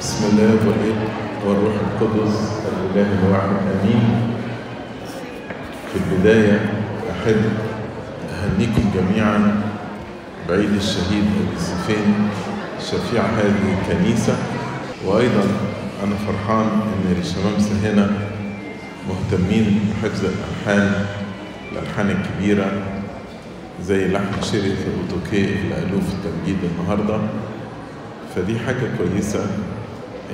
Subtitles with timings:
[0.00, 1.08] بسم الله والابن
[1.46, 2.36] والروح القدس
[2.72, 4.04] الإله الواحد آمين.
[5.92, 6.60] في البداية
[7.10, 7.42] احب
[8.34, 9.62] أهنيكم جميعا
[10.48, 12.14] بعيد الشهيد أبي سيفين
[12.80, 14.36] شفيع هذه الكنيسة.
[15.06, 15.44] وأيضا
[16.04, 18.10] أنا فرحان إن الشمامسه هنا
[19.08, 21.06] مهتمين بحفظ الألحان
[21.72, 22.72] الألحان الكبيرة
[23.82, 27.18] زي لحن شريف الأوتوكي اللي قالوه في التمجيد النهارده.
[28.36, 29.46] فدي حاجة كويسة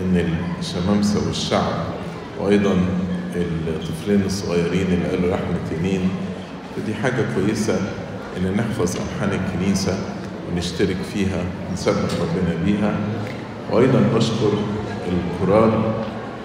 [0.03, 1.75] إن الشمامسة والشعب
[2.41, 2.77] وأيضا
[3.67, 6.09] الطفلين الصغيرين اللي قالوا لحن تنين
[6.77, 7.81] فدي حاجة كويسة
[8.37, 9.99] إن نحفظ ألحان الكنيسة
[10.53, 12.95] ونشترك فيها ونسبح ربنا بيها.
[13.71, 14.53] وأيضا بشكر
[15.09, 15.93] الكورال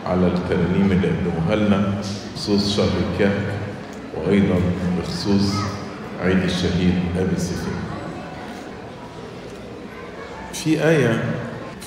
[0.05, 1.93] على الترانيم اللي قدموها لنا
[2.33, 3.41] بخصوص شهر الكهف
[4.17, 4.55] وأيضا
[5.01, 5.53] بخصوص
[6.21, 7.73] عيد الشهيد أبي سيفين
[10.53, 11.23] في آية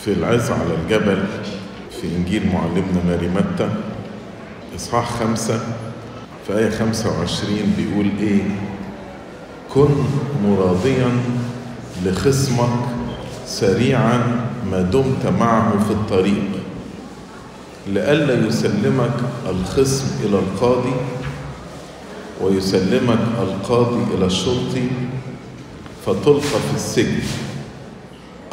[0.04, 1.24] في العز على الجبل
[2.02, 3.68] في إنجيل معلمنا ماري متى
[4.76, 5.60] إصحاح خمسة
[6.46, 8.42] في آية خمسة وعشرين بيقول إيه؟
[9.74, 9.88] كن
[10.44, 11.10] مراضيا
[12.04, 12.68] لخصمك
[13.46, 16.44] سريعا ما دمت معه في الطريق
[17.86, 19.14] لئلا يسلمك
[19.48, 20.94] الخصم إلى القاضي
[22.40, 24.88] ويسلمك القاضي إلى الشرطي
[26.06, 27.22] فتلقى في السجن.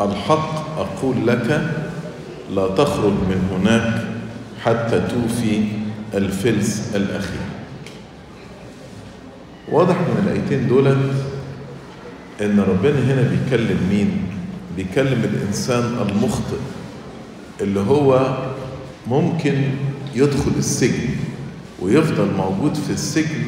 [0.02, 1.72] الحق أقول لك
[2.56, 4.04] لا تخرج من هناك
[4.66, 5.62] حتى توفي
[6.14, 7.42] الفلس الأخير
[9.72, 10.98] واضح من الآيتين دولت
[12.42, 14.12] إن ربنا هنا بيكلم مين؟
[14.78, 16.58] بيكلم الإنسان المخطئ
[17.62, 18.38] اللي هو
[19.08, 19.62] ممكن
[20.16, 21.10] يدخل السجن
[21.82, 23.44] ويفضل موجود في السجن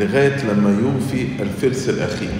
[0.00, 2.32] لغاية لما يوفي الفلس الأخير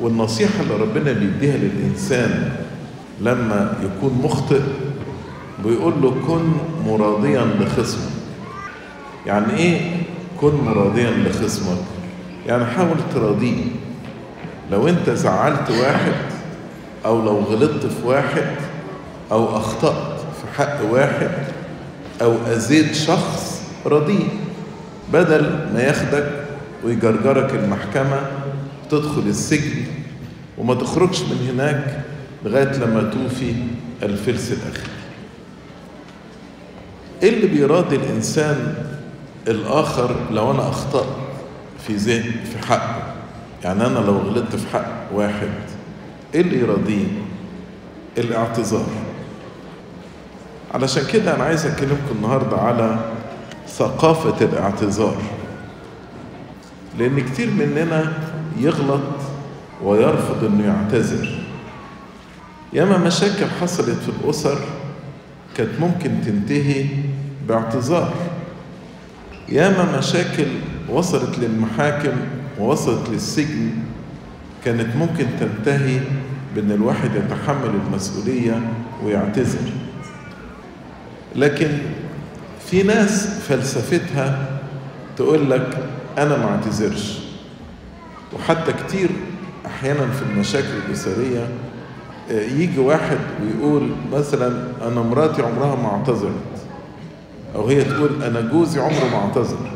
[0.00, 2.56] والنصيحة اللي ربنا بيديها للإنسان
[3.20, 4.60] لما يكون مخطئ
[5.64, 6.52] بيقول له كن
[6.86, 8.10] مراضيا لخصمك.
[9.26, 9.80] يعني إيه
[10.40, 11.78] كن مراضيا لخصمك؟
[12.46, 13.64] يعني حاول تراضيه.
[14.70, 16.12] لو أنت زعلت واحد
[17.04, 18.46] أو لو غلطت في واحد
[19.32, 21.30] أو أخطأت في حق واحد
[22.22, 24.28] أو أذيت شخص راضيه.
[25.12, 25.42] بدل
[25.74, 26.32] ما ياخدك
[26.84, 28.20] ويجرجرك المحكمة
[28.90, 29.84] تدخل السجن
[30.58, 32.00] وما تخرجش من هناك
[32.46, 33.54] لغاية لما توفي
[34.02, 34.90] الفلس الأخير.
[37.22, 38.74] إيه اللي بيراضي الإنسان
[39.48, 41.16] الآخر لو أنا أخطأت
[41.86, 43.02] في ذهن في حقه
[43.64, 45.48] يعني أنا لو غلطت في حق واحد
[46.34, 47.06] إيه اللي يراضيه
[48.18, 48.86] الاعتذار.
[50.74, 52.98] علشان كده أنا عايز أكلمكم النهاردة على
[53.68, 55.16] ثقافة الاعتذار.
[56.98, 58.12] لأن كتير مننا
[58.58, 59.00] يغلط
[59.82, 61.35] ويرفض إنه يعتذر.
[62.76, 64.58] ياما مشاكل حصلت في الأسر
[65.56, 66.86] كانت ممكن تنتهي
[67.48, 68.14] باعتذار.
[69.48, 70.46] ياما مشاكل
[70.88, 72.12] وصلت للمحاكم
[72.60, 73.70] ووصلت للسجن
[74.64, 76.00] كانت ممكن تنتهي
[76.54, 78.60] بأن الواحد يتحمل المسؤولية
[79.04, 79.70] ويعتذر.
[81.36, 81.78] لكن
[82.66, 84.48] في ناس فلسفتها
[85.16, 85.88] تقول لك
[86.18, 87.18] أنا ما اعتذرش.
[88.32, 89.08] وحتى كتير
[89.66, 91.48] أحيانا في المشاكل الأسرية
[92.30, 96.32] يجي واحد ويقول مثلا أنا مراتي عمرها ما اعتذرت.
[97.54, 99.70] أو هي تقول أنا جوزي عمره ما اعتذر.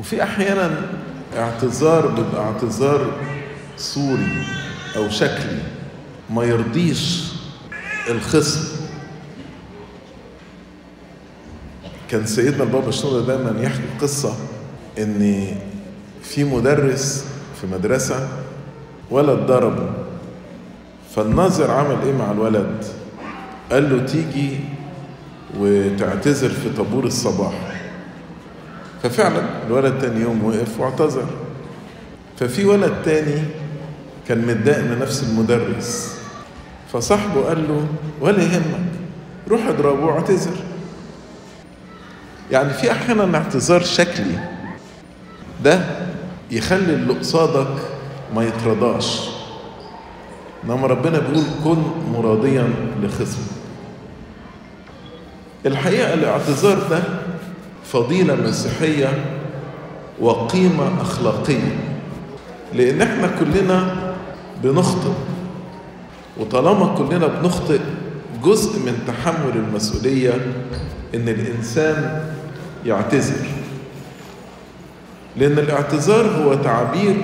[0.00, 0.82] وفي أحيانا
[1.36, 3.06] اعتذار بيبقى اعتذار
[3.76, 4.46] صوري
[4.96, 5.58] أو شكلي.
[6.30, 7.32] ما يرضيش
[8.10, 8.76] الخصم.
[12.10, 14.34] كان سيدنا البابا شنودة دايما يحكي قصة
[14.98, 15.46] إن
[16.22, 17.26] في مدرس
[17.60, 18.28] في مدرسة
[19.10, 20.05] ولد ضربه.
[21.16, 22.84] فالناظر عمل إيه مع الولد؟
[23.72, 24.60] قال له تيجي
[25.58, 27.52] وتعتذر في طابور الصباح.
[29.02, 31.26] ففعلا الولد تاني يوم وقف واعتذر.
[32.38, 33.42] ففي ولد تاني
[34.28, 36.16] كان متضايق من نفس المدرس.
[36.92, 37.86] فصاحبه قال له
[38.20, 38.92] ولا يهمك
[39.48, 40.56] روح اضربه واعتذر.
[42.50, 44.38] يعني في أحيانا اعتذار شكلي
[45.64, 45.80] ده
[46.50, 47.74] يخلي اللي قصادك
[48.34, 49.35] ما يترضاش.
[50.66, 51.82] إنما ربنا بيقول كن
[52.12, 52.68] مراضيا
[53.02, 53.56] لخصمك
[55.66, 57.02] الحقيقة الاعتذار ده
[57.84, 59.24] فضيلة مسيحية
[60.20, 61.76] وقيمة أخلاقية.
[62.74, 63.94] لأن إحنا كلنا
[64.62, 65.12] بنخطئ
[66.36, 67.80] وطالما كلنا بنخطئ
[68.44, 70.32] جزء من تحمل المسؤولية
[71.14, 72.24] إن الإنسان
[72.86, 73.46] يعتذر.
[75.36, 77.16] لأن الاعتذار هو تعبير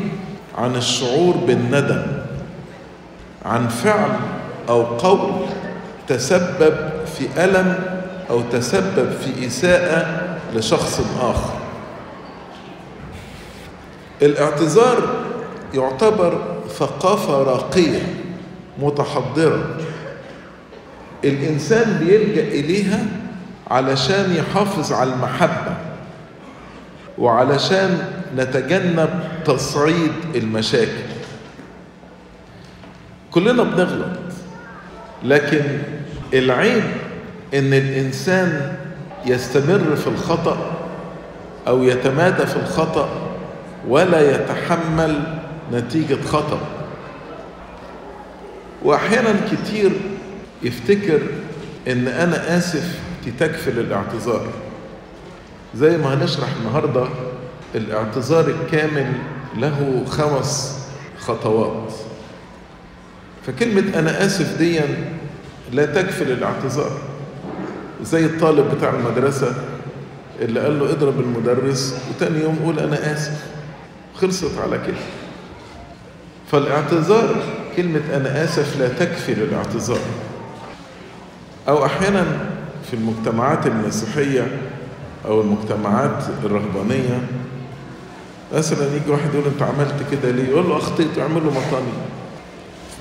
[0.59, 2.22] عن الشعور بالندم.
[3.45, 4.11] عن فعل
[4.69, 5.47] أو قول
[6.09, 6.75] تسبب
[7.19, 7.75] في ألم
[8.31, 11.55] أو تسبب في إساءة لشخص آخر.
[14.23, 15.25] الاعتذار
[15.75, 16.43] يعتبر
[16.79, 18.03] ثقافة راقية
[18.79, 19.77] متحضرة.
[21.25, 23.07] الإنسان بيلجأ إليها
[23.71, 25.75] علشان يحافظ على المحبة
[27.19, 27.99] وعلشان
[28.37, 29.11] نتجنب
[29.45, 31.12] تصعيد المشاكل.
[33.33, 34.19] كلنا بنغلط
[35.25, 35.63] لكن
[36.35, 36.83] العيب
[37.55, 38.77] إن الإنسان
[39.27, 40.73] يستمر في الخطأ
[41.69, 43.09] أو يتمادى في الخطأ
[43.89, 45.39] ولا يتحمل
[45.73, 46.61] نتيجة خطأ.
[48.83, 49.91] وأحيانا كتير
[50.63, 51.21] يفتكر
[51.89, 52.99] إن أنا آسف
[53.41, 54.47] تكفل الاعتذار.
[55.75, 57.05] زي ما هنشرح النهارده
[57.75, 59.13] الاعتذار الكامل
[59.57, 60.79] له خمس
[61.21, 61.93] خطوات.
[63.47, 64.81] فكلمة أنا آسف دي
[65.73, 66.91] لا تكفل الاعتذار.
[68.03, 69.55] زي الطالب بتاع المدرسة
[70.41, 73.47] اللي قال له اضرب المدرس وتاني يوم قول أنا آسف.
[74.15, 74.97] خلصت على كده.
[76.53, 77.37] فالاعتذار
[77.77, 79.99] كلمة أنا آسف لا تكفي للاعتذار
[81.69, 82.25] أو أحيانا
[82.91, 84.47] في المجتمعات المسيحية
[85.25, 87.27] أو المجتمعات الرهبانية
[88.55, 91.93] مثلا يجي واحد يقول أنت عملت كده ليه؟ يقول له أخطيت اعمل له مطاني.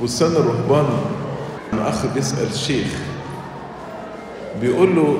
[0.04, 0.86] بستان الرهبان
[1.74, 2.88] أخ بيسأل الشيخ
[4.62, 5.18] بيقول له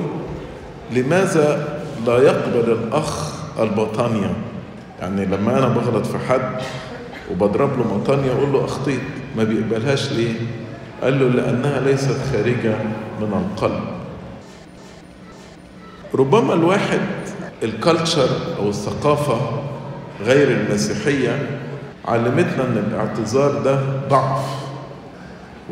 [0.90, 4.32] لماذا لا يقبل الأخ البطانية
[5.00, 6.60] يعني لما أنا بغلط في حد
[7.30, 9.00] وبضرب له مطانية أقول له أخطيت.
[9.36, 10.34] ما بيقبلهاش ليه؟
[11.02, 12.74] قال له لأنها ليست خارجة
[13.20, 13.80] من القلب.
[16.14, 17.00] ربما الواحد
[17.62, 18.28] الكالتشر
[18.58, 19.40] أو الثقافة
[20.24, 21.60] غير المسيحية
[22.04, 23.78] علمتنا أن الاعتذار ده
[24.08, 24.61] ضعف.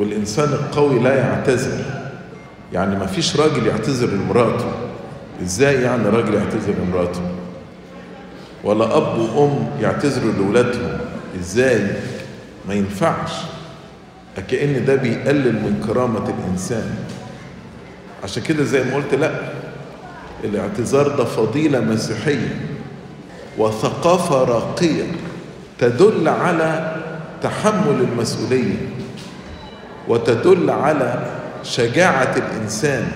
[0.00, 1.84] والإنسان القوي لا يعتذر.
[2.72, 4.72] يعني ما فيش راجل يعتذر لمراته.
[5.42, 7.20] إزاي يعني راجل يعتذر لمراته؟
[8.64, 10.98] ولا أب وأم يعتذروا لأولادهم
[11.40, 11.86] إزاي؟
[12.68, 13.30] ما ينفعش.
[14.48, 16.94] كأن ده بيقلل من كرامة الإنسان.
[18.24, 19.30] عشان كده زي ما قلت لا
[20.44, 22.60] الاعتذار ده فضيلة مسيحية
[23.58, 25.04] وثقافة راقية
[25.78, 26.96] تدل على
[27.42, 28.76] تحمل المسؤولية.
[30.10, 31.26] وتدل على
[31.62, 33.08] شجاعة الإنسان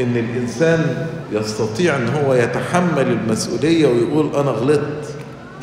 [0.00, 5.14] إن الإنسان يستطيع إن هو يتحمل المسؤولية ويقول أنا غلطت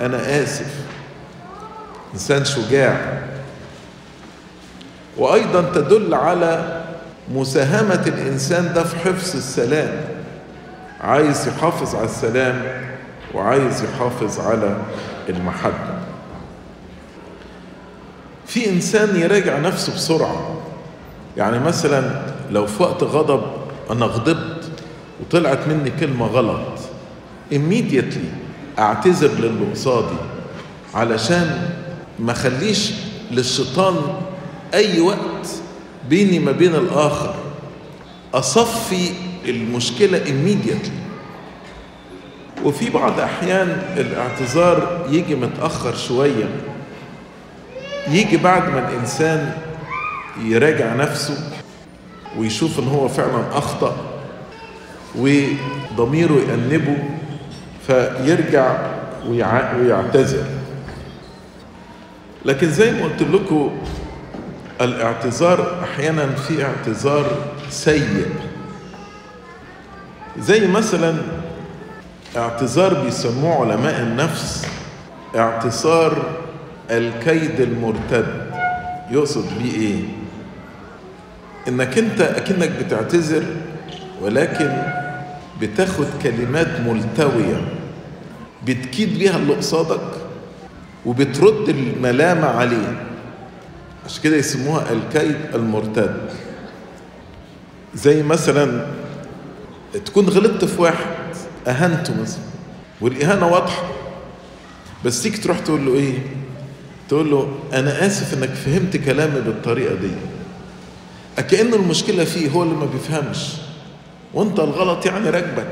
[0.01, 0.73] أنا آسف.
[2.13, 3.21] إنسان شجاع.
[5.17, 6.83] وأيضا تدل على
[7.33, 10.01] مساهمة الإنسان ده في حفظ السلام.
[11.01, 12.61] عايز يحافظ على السلام
[13.33, 14.77] وعايز يحافظ على
[15.29, 15.92] المحبة.
[18.47, 20.55] في إنسان يراجع نفسه بسرعة.
[21.37, 23.41] يعني مثلا لو في وقت غضب
[23.91, 24.71] أنا غضبت
[25.21, 26.79] وطلعت مني كلمة غلط
[27.51, 28.27] immediately
[28.79, 30.15] أعتذر للي قصادي
[30.93, 31.69] علشان
[32.19, 32.91] ما خليش
[33.31, 33.95] للشيطان
[34.73, 35.47] أي وقت
[36.09, 37.35] بيني ما بين الآخر
[38.33, 39.09] أصفي
[39.45, 41.03] المشكلة immediately.
[42.65, 46.49] وفي بعض أحيان الاعتذار يجي متأخر شوية.
[48.07, 49.57] يجي بعد ما الإنسان
[50.41, 51.37] يراجع نفسه
[52.37, 53.95] ويشوف إن هو فعلا أخطأ
[55.15, 56.97] وضميره يأنبه
[57.87, 58.77] فيرجع
[59.27, 60.45] ويعتذر.
[62.45, 63.71] لكن زي ما قلت لكم
[64.81, 67.25] الاعتذار أحيانا في اعتذار
[67.69, 68.25] سيء.
[70.39, 71.15] زي مثلا
[72.37, 74.67] اعتذار بيسموه علماء النفس
[75.35, 76.42] اعتذار
[76.91, 78.51] الكيد المرتد.
[79.11, 80.03] يقصد بيه إيه؟
[81.67, 83.43] إنك أنت أكنك بتعتذر
[84.21, 84.71] ولكن
[85.61, 87.67] بتاخد كلمات ملتوية.
[88.67, 90.11] بتكيد بيها اللي قصادك
[91.05, 93.03] وبترد الملامه عليه.
[94.05, 96.17] عشان كده يسموها الكيد المرتد.
[97.95, 98.85] زي مثلا
[100.05, 101.05] تكون غلطت في واحد
[101.67, 102.43] أهنته مثلا
[103.01, 103.83] والإهانة واضحة.
[105.05, 106.17] بس تيجي تروح تقول له إيه؟
[107.09, 110.11] تقول له أنا آسف إنك فهمت كلامي بالطريقة دي.
[111.41, 113.53] كأن المشكلة فيه هو اللي ما بيفهمش.
[114.33, 115.67] وأنت الغلط يعني راكبك.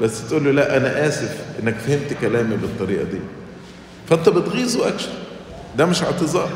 [0.00, 3.20] بس تقول له لا أنا آسف إنك فهمت كلامي بالطريقة دي.
[4.08, 5.10] فأنت بتغيظه اكشن
[5.76, 6.50] ده مش اعتذار.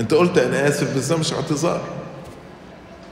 [0.00, 1.80] أنت قلت أنا آسف بس ده مش اعتذار.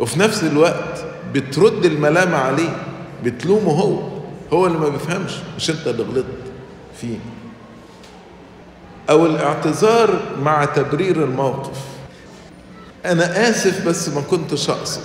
[0.00, 1.04] وفي نفس الوقت
[1.35, 2.76] بترد الملامة عليه
[3.25, 4.18] بتلومه هو.
[4.52, 6.25] هو اللي ما بيفهمش مش أنت اللي غلطت
[7.00, 7.16] فيه.
[9.11, 11.79] أو الاعتذار مع تبرير الموقف.
[13.07, 15.00] أنا آسف بس ما كنتش أقصد.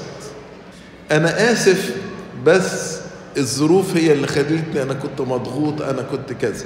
[1.11, 1.95] أنا آسف
[2.45, 2.99] بس
[3.37, 6.65] الظروف هي اللي خلتني أنا كنت مضغوط أنا كنت كذا.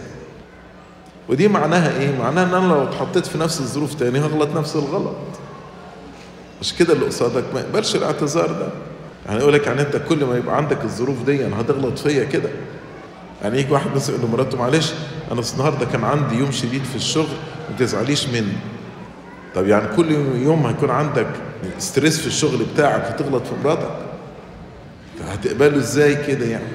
[1.30, 5.16] ودي معناها إيه؟ معناها إن أنا لو اتحطيت في نفس الظروف تاني هغلط نفس الغلط.
[6.62, 8.68] مش كده اللي قصادك؟ ما يقبلش الاعتذار ده.
[9.26, 12.50] يعني يقول لك يعني أنت كل ما يبقى عندك الظروف دي يعني هتغلط فيا كده.
[13.44, 14.94] يعني يجي واحد مثلا يقول لمراته معلش
[15.32, 17.28] أنا النهارده كان عندي يوم شديد في الشغل
[17.70, 18.54] ما تزعليش مني.
[19.56, 21.28] طب يعني كل يوم هيكون عندك
[21.80, 23.90] ستريس في الشغل بتاعك هتغلط في مراتك؟
[25.28, 26.68] هتقبله إزاي كده يعني؟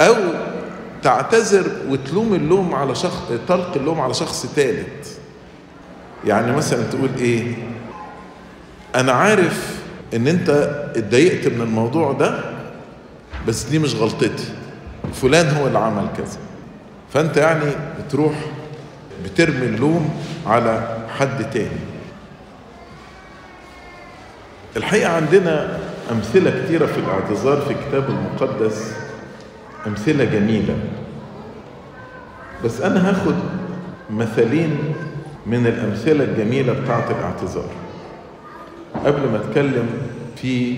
[0.00, 0.14] أو
[1.02, 5.16] تعتذر وتلوم اللوم على شخص تلقي اللوم على شخص ثالث
[6.24, 7.54] يعني مثلا تقول إيه؟
[8.94, 9.76] أنا عارف
[10.14, 10.50] إن أنت
[10.96, 12.40] اتضايقت من الموضوع ده
[13.48, 14.54] بس دي مش غلطتي.
[15.22, 16.38] فلان هو اللي عمل كذا.
[17.12, 18.34] فأنت يعني بتروح
[19.24, 20.10] بترمي اللوم
[20.46, 21.80] على حد تاني.
[24.76, 25.78] الحقيقة عندنا
[26.12, 28.92] أمثلة كتيرة في الاعتذار في الكتاب المقدس
[29.86, 30.76] أمثلة جميلة.
[32.64, 33.34] بس أنا هاخد
[34.10, 34.78] مثالين
[35.46, 37.70] من الأمثلة الجميلة بتاعة الاعتذار.
[39.06, 39.88] قبل ما أتكلم
[40.36, 40.76] في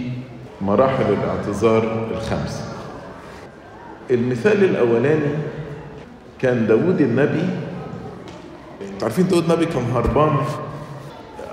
[0.61, 2.68] مراحل الاعتذار الخمسة.
[4.11, 5.35] المثال الأولاني
[6.39, 7.49] كان داود النبي.
[9.03, 10.37] عارفين داود النبي كان هربان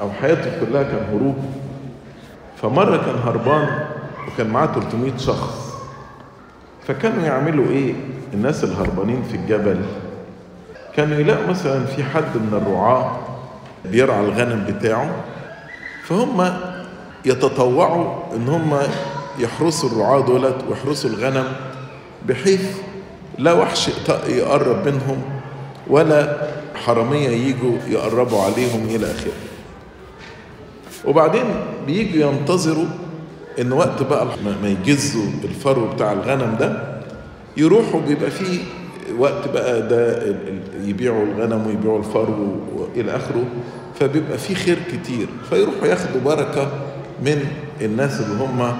[0.01, 1.35] أو حياته كلها كان هروب.
[2.62, 3.79] فمرة كان هربان
[4.27, 5.75] وكان معاه 300 شخص.
[6.88, 7.93] فكانوا يعملوا إيه؟
[8.33, 9.81] الناس الهربانين في الجبل.
[10.95, 13.17] كانوا يلاقوا مثلا في حد من الرعاة
[13.85, 15.15] بيرعى الغنم بتاعه.
[16.03, 16.53] فهم
[17.25, 18.77] يتطوعوا إن هم
[19.39, 21.45] يحرسوا الرعاة دولت ويحرسوا الغنم.
[22.27, 22.77] بحيث
[23.38, 23.89] لا وحش
[24.27, 25.22] يقرب منهم
[25.88, 26.38] ولا
[26.75, 29.32] حرامية يجوا يقربوا عليهم إلى آخره.
[31.05, 31.44] وبعدين
[31.88, 32.86] بيجوا ينتظروا
[33.62, 34.25] إن وقت بقى
[34.63, 36.96] ما يجزوا الفرو بتاع الغنم ده
[37.58, 38.60] يروحوا بيبقى فيه
[39.17, 40.24] وقت بقى ده
[40.84, 43.44] يبيعوا الغنم ويبيعوا الفرو وإلى آخره
[44.00, 45.27] فبيبقى فيه خير كتير.
[45.50, 46.67] فيروحوا ياخدوا بركة
[47.25, 47.46] من
[47.82, 48.74] الناس اللي هم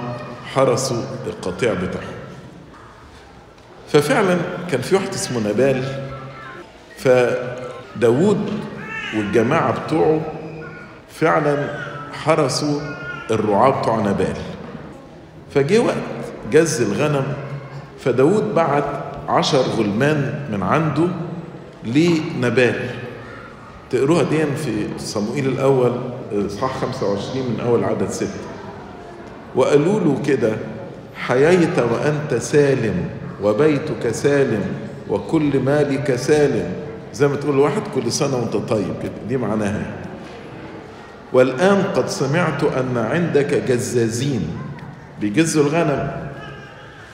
[0.54, 2.15] حرسوا القطيع بتاعهم.
[3.92, 4.38] ففعلا
[4.70, 5.84] كان في واحد اسمه نبال.
[6.98, 8.50] فداود
[9.16, 10.20] والجماعة بتوعه
[11.08, 11.68] فعلا
[12.12, 12.80] حرسوا
[13.30, 14.36] الرعاة بتوع نبال.
[15.54, 15.96] فجه وقت
[16.52, 17.24] جز الغنم
[18.04, 18.84] فداود بعت
[19.28, 21.08] عشر غلمان من عنده
[21.84, 22.90] لنبال.
[23.90, 25.92] تقروها دي في صموئيل الأول
[26.32, 28.28] إصحاح 25 من أول عدد ستة.
[29.54, 30.52] وقالوا له كده
[31.16, 33.08] حييت وأنت سالم.
[33.42, 34.64] وبيتك سالم
[35.08, 36.72] وكل مالك سالم.
[37.14, 39.86] زي ما تقول واحد كل سنة وانت طيب كده دي معناها
[41.32, 44.48] والآن قد سمعت أن عندك جزازين
[45.20, 46.10] بيجزوا الغنم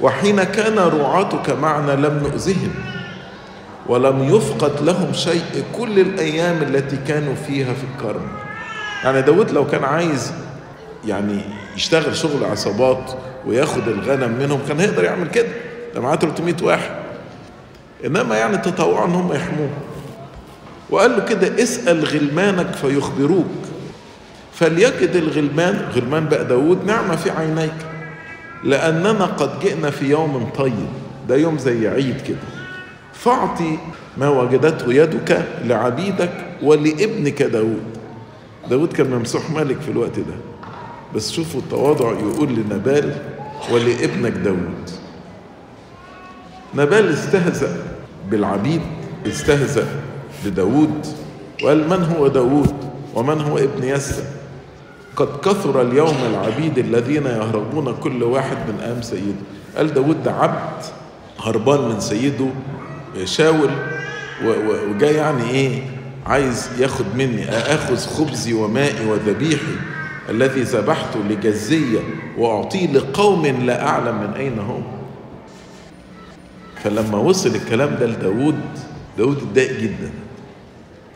[0.00, 2.74] وحين كان رعاتك معنا لم نؤذهم
[3.86, 8.28] ولم يفقد لهم شيء كل الأيام التي كانوا فيها في الكرم
[9.04, 10.32] يعني داود لو كان عايز
[11.06, 11.40] يعني
[11.76, 13.12] يشتغل شغل عصابات
[13.46, 15.48] وياخد الغنم منهم كان هيقدر يعمل كده.
[15.94, 16.90] ده معاه 300 واحد.
[18.06, 19.70] إنما يعني تطوعوا إن هم يحموه
[20.90, 23.46] وقال له كده اسأل غلمانك فيخبروك.
[24.52, 27.74] فليجد الغلمان غلمان بقى داود نعمة في عينيك.
[28.64, 30.86] لأننا قد جئنا في يوم طيب.
[31.28, 32.36] ده يوم زي عيد كده.
[33.14, 33.78] فاعطي
[34.16, 36.32] ما وجدته يدك لعبيدك
[36.62, 37.82] ولابنك داود
[38.70, 40.34] داود كان ممسوح ملك في الوقت ده.
[41.14, 43.14] بس شوفوا التواضع يقول لنبال
[43.72, 44.90] ولابنك داود
[46.74, 47.76] نبال استهزأ
[48.30, 48.80] بالعبيد
[49.26, 49.86] استهزأ
[50.46, 51.06] بداود.
[51.64, 52.74] وقال من هو داود
[53.14, 54.24] ومن هو ابن يسى
[55.16, 59.42] قد كثر اليوم العبيد الذين يهربون كل واحد من أم سيده.
[59.76, 60.82] قال داود ده عبد
[61.40, 62.46] هربان من سيده
[63.24, 63.70] شاول
[64.90, 65.82] وجاي يعني إيه؟
[66.26, 69.76] عايز ياخد مني أخذ خبزي ومائي وذبيحي
[70.28, 71.98] الذي ذبحته لجزية
[72.38, 74.82] وأعطيه لقوم لا أعلم من أين هم.
[76.84, 78.60] فلما وصل الكلام ده لداود
[79.18, 80.10] داود اتضايق جدا.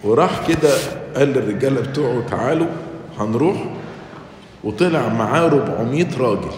[0.04, 0.70] وراح كده
[1.16, 2.66] قال للرجالة بتوعه تعالوا
[3.18, 3.56] هنروح.
[4.64, 6.50] وطلع معاه 400 راجل.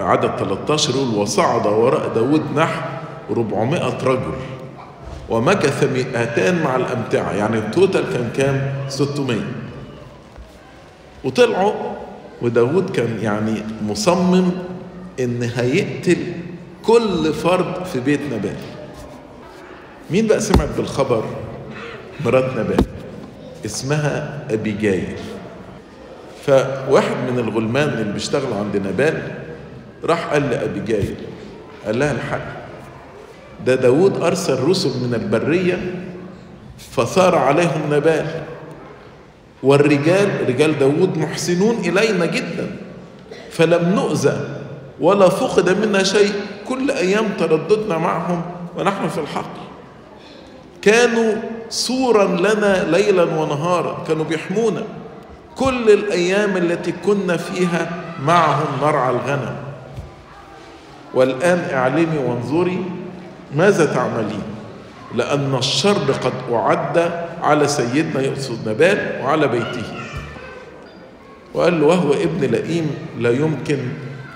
[0.00, 2.80] عدد 13 يقول وصعد وراء داود نحو
[3.30, 4.32] 400 رجل
[5.30, 7.32] ومكث 200 مع الأمتعة.
[7.32, 9.38] يعني التوتال كان كام؟ 600
[11.24, 11.72] وطلعوا
[12.42, 14.50] وداود كان يعني مصمم
[15.20, 16.16] إن هيقتل
[16.88, 18.56] كل فرد في بيت نبال.
[20.10, 21.24] مين بقى سمعت بالخبر؟
[22.24, 22.84] مرات نبال.
[23.64, 25.16] اسمها أبيجايل.
[26.46, 29.22] فواحد من الغلمان اللي بيشتغلوا عند نبال
[30.04, 31.14] راح قال لأبيجايل
[31.86, 32.58] قال لها الحق.
[33.66, 35.94] ده داود أرسل رسل من البرية
[36.90, 38.26] فثار عليهم نبال.
[39.62, 42.76] والرجال رجال داود محسنون إلينا جدا.
[43.50, 44.40] فلم نؤذى
[45.00, 46.32] ولا فقد منا شيء.
[46.68, 48.42] كل أيام ترددنا معهم
[48.76, 49.60] ونحن في الحقل
[50.82, 51.34] كانوا
[51.68, 54.82] سورا لنا ليلا ونهارا كانوا بيحمونا.
[55.56, 57.90] كل الأيام التي كنا فيها
[58.22, 59.56] معهم نرعى الغنم.
[61.14, 62.84] والآن اعلمي وانظري
[63.54, 64.42] ماذا تعملين
[65.14, 69.84] لأن الشر قد أعد على سيدنا يقصد نبال وعلى بيته.
[71.54, 73.78] وقال له وهو ابن لئيم لا يمكن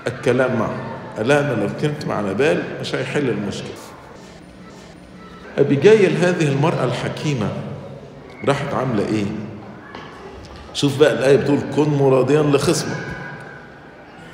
[0.06, 0.91] الكلام معه.
[1.18, 3.70] لها أنا لو كنت مع نبال مش هيحل المشكلة.
[5.58, 7.48] أبيجايل هذه المرأة الحكيمة
[8.48, 9.24] راحت عاملة إيه؟
[10.74, 12.96] شوف بقى الآية بتقول كن مراضيا لخصمك.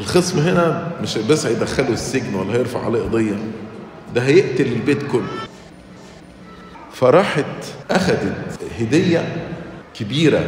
[0.01, 3.37] الخصم هنا مش بس هيدخله السجن ولا هيرفع عليه قضية
[4.15, 5.29] ده هيقتل البيت كله.
[6.93, 7.45] فراحت
[7.91, 8.35] أخذت
[8.81, 9.37] هدية
[9.95, 10.45] كبيرة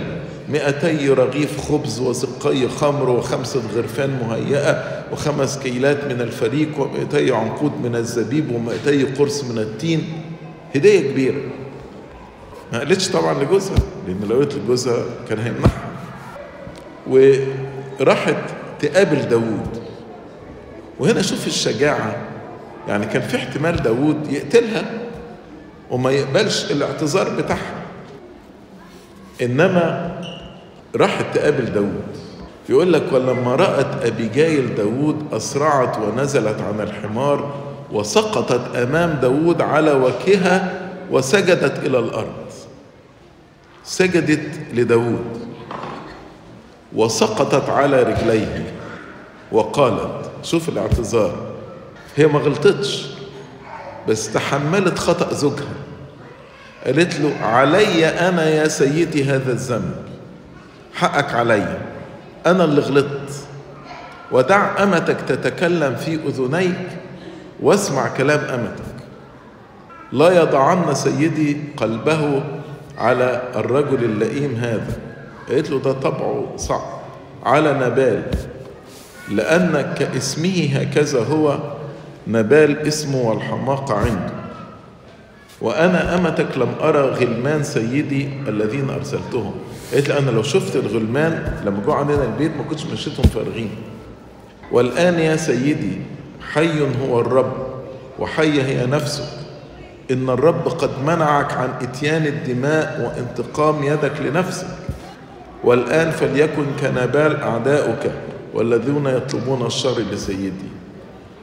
[0.52, 7.97] مئتي رغيف خبز وسقي خمر وخمسة غرفان مهيئة وخمس كيلات من الفريق ومئتي عنقود من
[7.97, 10.12] الزبيب ومئتي قرص من التين.
[10.75, 11.40] هدية كبيرة.
[12.73, 15.90] ما قالتش طبعا لجوزها لأن لو قلت لجوزها كان هيمنعها
[17.07, 18.37] وراحت
[18.80, 19.83] تقابل داوود.
[20.99, 22.16] وهنا شوف الشجاعة.
[22.88, 24.85] يعني كان في احتمال داوود يقتلها
[25.90, 27.75] وما يقبلش الاعتذار بتاعها.
[29.42, 30.10] إنما
[30.97, 32.17] راحت تقابل داوود.
[32.69, 37.55] يقول لك ولما رأت أبيجايل داوود أسرعت ونزلت عن الحمار
[37.93, 42.53] وسقطت أمام داوود على وجهها وسجدت إلى الأرض.
[43.85, 45.41] سجدت لداوود.
[46.93, 48.75] وسقطت على رجليه
[49.53, 51.35] وقالت شوف الاعتذار
[52.17, 53.07] هي ما غلطتش
[54.09, 55.75] بس تحملت خطأ زوجها.
[56.87, 60.10] قالت له علي أنا يا سيدي هذا الذنب.
[60.95, 61.79] حقك علي.
[62.47, 63.47] أنا اللي غلطت.
[64.33, 66.89] ودع أمتك تتكلم في أذنيك
[67.63, 69.05] واسمع كلام أمتك.
[70.13, 72.43] لا يضعن سيدي قلبه
[72.99, 74.99] على الرجل اللئيم هذا.
[75.49, 77.00] قالت له ده طبعه صعب.
[77.45, 78.23] على نبال.
[79.29, 81.59] لأن كاسمه هكذا هو.
[82.26, 84.40] نبال اسمه والحماقة عنده.
[85.61, 89.55] وأنا أمتك لم أرى غلمان سيدي الذين أرسلتهم.
[89.93, 93.71] قالت لي أنا لو شفت الغلمان لما جوا عندنا البيت ما كنتش مشيتهم فارغين.
[94.73, 96.01] والآن يا سيدي
[96.53, 97.53] حي هو الرب
[98.19, 99.29] وحي هي نفسك.
[100.11, 104.67] إن الرب قد منعك عن إتيان الدماء وانتقام يدك لنفسك.
[105.65, 108.13] والآن فليكن كنبال أعداؤك
[108.55, 110.71] والذين يطلبون الشر لسيدي.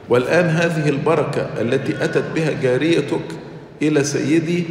[0.08, 3.24] والآن هذه البركة التي أتت بها جاريتك
[3.82, 4.64] إلى سيدي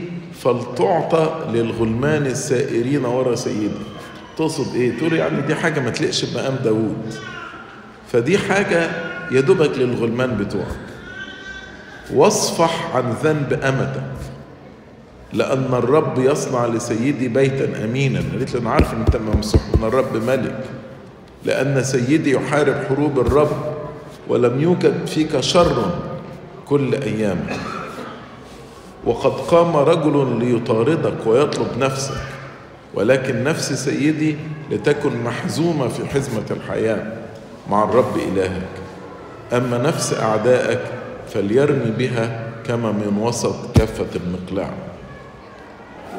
[0.44, 3.70] فلتعطى للغلمان السائرين ورا سيدي.
[4.38, 7.14] تقصد إيه؟ تقول يعني دي حاجة ما تلقش بمقام داوود.
[8.12, 8.90] فدي حاجة
[9.32, 10.88] يدوبك للغلمان بتوعك.
[12.14, 14.18] واصفح عن ذنب أمتك.
[15.34, 18.20] لأن الرب يصنع لسيدي بيتا أمينا.
[18.32, 20.64] قالت له أنا عارف أن أنت ممسوح من الرب ملك.
[21.46, 23.76] لأن سيدي يحارب حروب الرب
[24.28, 25.92] ولم يوجد فيك شر
[26.66, 27.77] كل أيامك
[29.08, 32.18] وقد قام رجل ليطاردك ويطلب نفسك
[32.94, 34.36] ولكن نفس سيدي
[34.72, 37.04] لتكن محزومة في حزمة الحياة
[37.70, 38.68] مع الرب إلهك.
[39.54, 40.80] أما نفس أعدائك
[41.34, 44.70] فليرمي بها كما من وسط كافة المقلاع.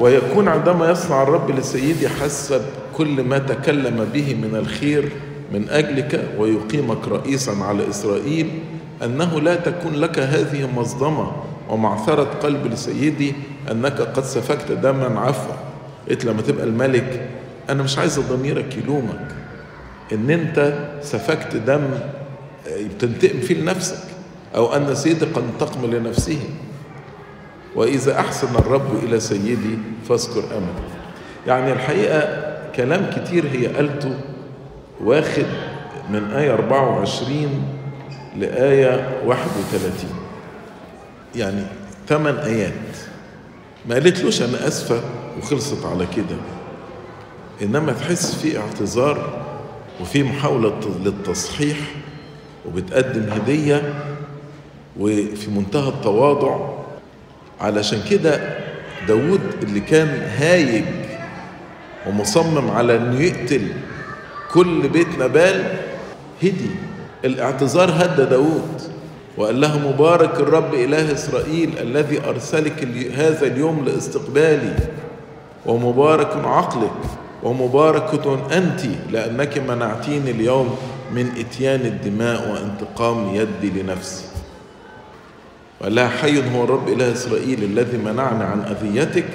[0.00, 2.62] ويكون عندما يصنع الرب لسيدي حسب
[2.96, 5.12] كل ما تكلم به من الخير
[5.52, 8.50] من أجلك ويقيمك رئيسا على إسرائيل
[9.04, 11.32] أنه لا تكون لك هذه مصدمة
[11.68, 13.34] ومعثرة قلب لسيدي
[13.70, 15.54] أنك قد سفكت دما عفوا.
[16.10, 17.28] قلت لما تبقى الملك
[17.70, 19.28] أنا مش عايز ضميرك يلومك.
[20.12, 21.90] إن أنت سفكت دم
[22.70, 24.04] بتنتقم فيه لنفسك
[24.54, 26.38] أو أن سيدي قد انتقم لنفسه.
[27.76, 29.78] وإذا أحسن الرب إلى سيدي
[30.08, 30.88] فاذكر أمله
[31.46, 32.28] يعني الحقيقة
[32.76, 34.14] كلام كتير هي قالته
[35.04, 35.46] واخد
[36.10, 37.62] من آية 24
[38.36, 39.92] لآية 31
[41.36, 41.62] يعني
[42.08, 42.72] ثمان آيات.
[43.88, 45.00] ما قالتلوش أنا أسفة
[45.38, 46.36] وخلصت على كده.
[47.62, 49.46] إنما تحس في اعتذار
[50.00, 51.76] وفي محاولة للتصحيح
[52.66, 53.94] وبتقدم هدية
[55.00, 56.78] وفي منتهى التواضع.
[57.60, 58.58] علشان كده
[59.08, 60.84] داود اللي كان هايج
[62.06, 63.68] ومصمم على إنه يقتل
[64.52, 65.74] كل بيت نبال
[66.42, 66.70] هدي.
[67.24, 68.77] الاعتذار هدى داود
[69.38, 74.76] وقال له مبارك الرب إله إسرائيل الذي أرسلك هذا اليوم لاستقبالي
[75.66, 76.90] ومبارك عقلك
[77.42, 80.76] ومباركة أنت لأنك منعتيني اليوم
[81.12, 84.24] من إتيان الدماء وانتقام يدي لنفسي.
[85.84, 89.26] لها حي هو الرب إله إسرائيل الذي منعني عن أذيتك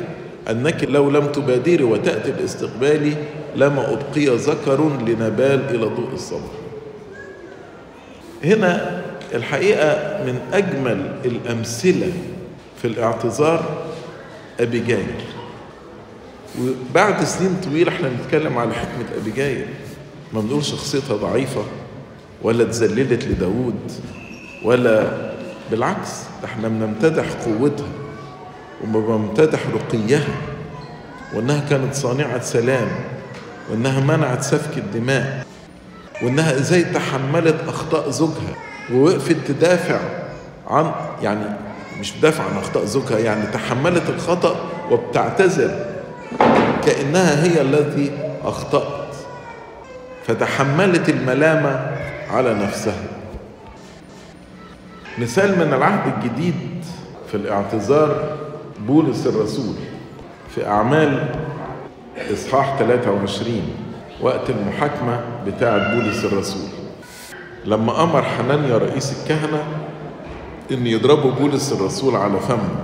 [0.50, 3.14] أنك لو لم تبادري وتأتي لاستقبالي
[3.56, 6.52] لما أبقي ذكر لنبال إلى ضوء الصباح
[8.44, 9.03] هنا
[9.34, 12.12] الحقيقة من أجمل الأمثلة
[12.82, 13.86] في الاعتذار
[14.60, 15.16] أبيجايل
[16.62, 19.66] وبعد سنين طويلة إحنا بنتكلم على حكمة أبيجايل
[20.34, 21.64] ما بنقول شخصيتها ضعيفة
[22.42, 23.92] ولا تذللت لداود
[24.64, 25.08] ولا
[25.72, 26.10] بالعكس
[26.46, 27.88] إحنا بنمتدح قوتها
[28.84, 30.28] وبنمتدح رقيها
[31.36, 32.88] وإنها كانت صانعة سلام
[33.72, 35.46] وإنها منعت سفك الدماء
[36.24, 38.56] وإنها إزاي تحملت أخطاء زوجها.
[38.94, 40.00] ووقفت تدافع
[40.68, 40.92] عن
[41.22, 41.46] يعني
[42.00, 44.56] مش بتدافع عن أخطاء زوجها يعني تحملت الخطأ
[44.92, 45.86] وبتعتذر
[46.86, 48.12] كأنها هي التي
[48.44, 49.16] أخطأت
[50.28, 51.92] فتحملت الملامة
[52.32, 53.04] على نفسها.
[55.18, 56.86] مثال من العهد الجديد
[57.32, 58.38] في الاعتذار
[58.88, 59.76] بولس الرسول
[60.56, 61.26] في أعمال
[62.34, 63.62] إصحاح 23
[64.22, 66.68] وقت المحاكمة بتاعة بولس الرسول.
[67.66, 69.64] لما أمر حنانيا رئيس الكهنة
[70.72, 72.76] إن يضربوا بولس الرسول على فمه.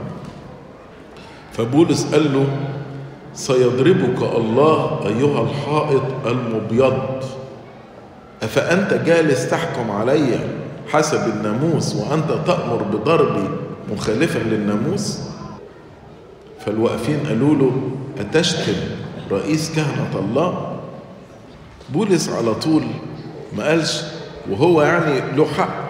[1.53, 2.45] فبولس قال له
[3.33, 7.23] سيضربك الله أيها الحائط المبيض.
[8.43, 10.39] أفأنت جالس تحكم علي
[10.87, 13.49] حسب الناموس وأنت تأمر بضربي
[13.93, 15.19] مخالفا للناموس؟
[16.65, 17.71] فالواقفين قالوا له
[18.19, 18.75] أتشتم
[19.31, 20.77] رئيس كهنة الله؟
[21.89, 22.83] بولس على طول
[23.57, 24.03] ما قالش
[24.49, 25.89] وهو يعني له حق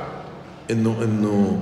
[0.71, 1.61] إنه إنه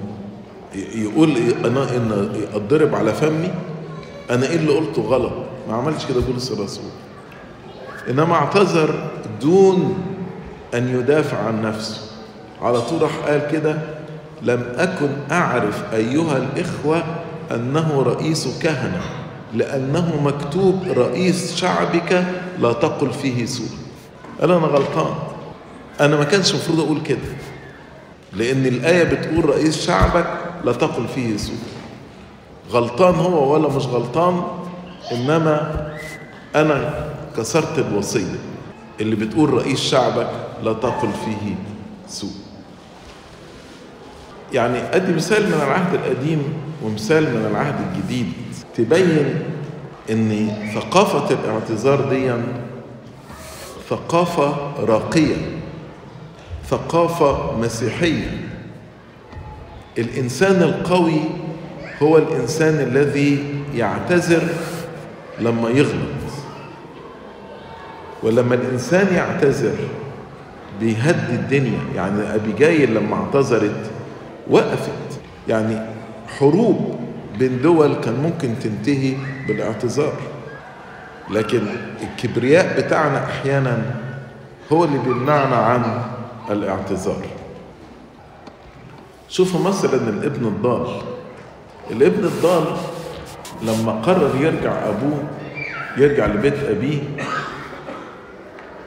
[0.76, 3.52] يقول أنا إن أتضرب على فمي
[4.32, 5.34] أنا إيه اللي قلته غلط؟
[5.70, 6.90] ما عملش كده بولس الرسول.
[8.10, 9.10] إنما اعتذر
[9.42, 9.98] دون
[10.74, 12.02] أن يدافع عن نفسه.
[12.62, 13.76] على طول راح قال كده
[14.42, 17.04] لم أكن أعرف أيها الإخوة
[17.52, 19.02] أنه رئيس كهنة
[19.54, 22.26] لأنه مكتوب رئيس شعبك
[22.60, 23.68] لا تقل فيه سوء.
[24.42, 25.14] قال أنا غلطان.
[26.02, 27.18] أنا ما كانش المفروض أقول كده
[28.34, 30.28] لأن الآية بتقول رئيس شعبك
[30.66, 31.56] لا تقل فيه سوء
[32.72, 34.42] غلطان هو ولا مش غلطان
[35.12, 35.88] إنما
[36.56, 37.08] أنا
[37.38, 38.36] كسرت الوصية
[39.02, 40.30] اللي بتقول رئيس شعبك
[40.64, 41.56] لا تقل فيه
[42.08, 42.30] سوء.
[44.54, 46.44] يعني أدي مثال من العهد القديم
[46.84, 48.32] ومثال من العهد الجديد
[48.78, 49.40] تبين
[50.10, 52.32] إن ثقافة الاعتذار دي
[53.90, 55.36] ثقافة راقية.
[56.70, 58.48] ثقافة مسيحية.
[59.98, 61.20] الإنسان القوي
[62.04, 63.44] هو الإنسان الذي
[63.76, 64.44] يعتذر
[65.40, 66.28] لما يغلط.
[68.24, 69.76] ولما الإنسان يعتذر
[70.80, 71.80] بيهدي الدنيا.
[71.96, 73.92] يعني أبيجايل لما اعتذرت
[74.50, 75.20] وقفت.
[75.48, 75.80] يعني
[76.40, 77.00] حروب
[77.40, 79.14] بين دول كان ممكن تنتهي
[79.48, 80.14] بالاعتذار.
[81.32, 81.62] لكن
[82.04, 83.82] الكبرياء بتاعنا أحيانا
[84.72, 86.02] هو اللي بيمنعنا عن
[86.50, 87.26] الاعتذار.
[89.30, 91.02] شوفوا مثلا الابن الضال.
[91.92, 92.64] الابن الضال
[93.62, 95.24] لما قرر يرجع أبوه
[95.98, 97.02] يرجع لبيت أبيه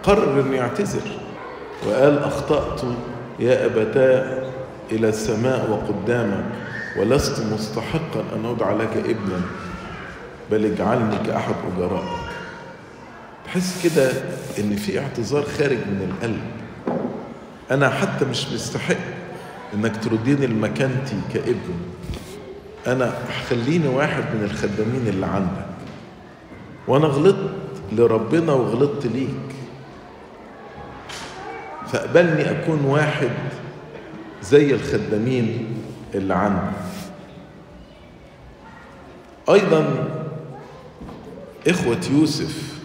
[0.03, 1.11] قرر إنه يعتذر
[1.87, 2.81] وقال أخطأت
[3.39, 4.43] يا أبتاه
[4.93, 6.45] إلى السماء وقدامك
[6.99, 9.41] ولست مستحقا أن ادعى لك ابنا
[10.51, 12.05] بل اجعلني كأحد اجرائك
[13.45, 14.11] تحس كده
[14.59, 16.60] إن في اعتذار خارج من القلب.
[17.71, 18.97] أنا حتى مش مستحق
[19.75, 21.75] إنك ترديني لمكانتي كابن.
[22.87, 23.13] أنا
[23.49, 25.67] خليني واحد من الخدامين اللي عندك.
[26.89, 27.51] وأنا غلطت
[27.93, 29.55] لربنا وغلطت ليك.
[31.89, 33.31] فاقبلني أكون واحد
[34.43, 35.77] زي الخدامين
[36.15, 36.73] اللي عندك.
[39.51, 40.09] أيضا
[41.69, 42.81] إخوة يوسف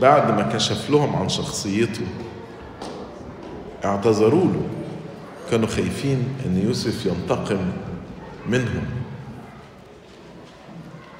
[0.00, 2.06] بعد ما كشف لهم عن شخصيته
[3.84, 4.62] اعتذروا له.
[5.50, 7.60] كانوا خايفين إن يوسف ينتقم
[8.48, 8.84] منهم.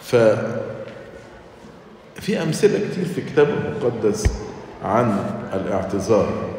[0.03, 0.16] ف
[2.20, 4.27] في أمثلة كتير في الكتاب المقدس
[4.85, 5.18] عن
[5.55, 6.50] الاعتذار.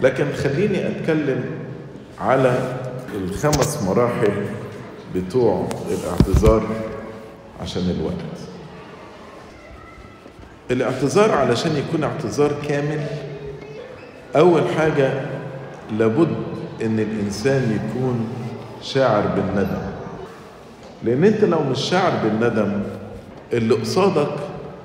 [0.00, 1.44] لكن خليني أتكلم
[2.20, 2.76] على
[3.14, 4.32] الخمس مراحل
[5.14, 6.66] بتوع الاعتذار
[7.62, 8.38] عشان الوقت.
[10.70, 13.06] الاعتذار علشان يكون اعتذار كامل
[14.36, 15.12] أول حاجة
[15.98, 16.34] لابد
[16.82, 18.28] إن الإنسان يكون
[18.82, 19.82] شاعر بالندم.
[21.04, 22.82] لأن أنت لو مش شاعر بالندم
[23.52, 24.28] اللي قصادك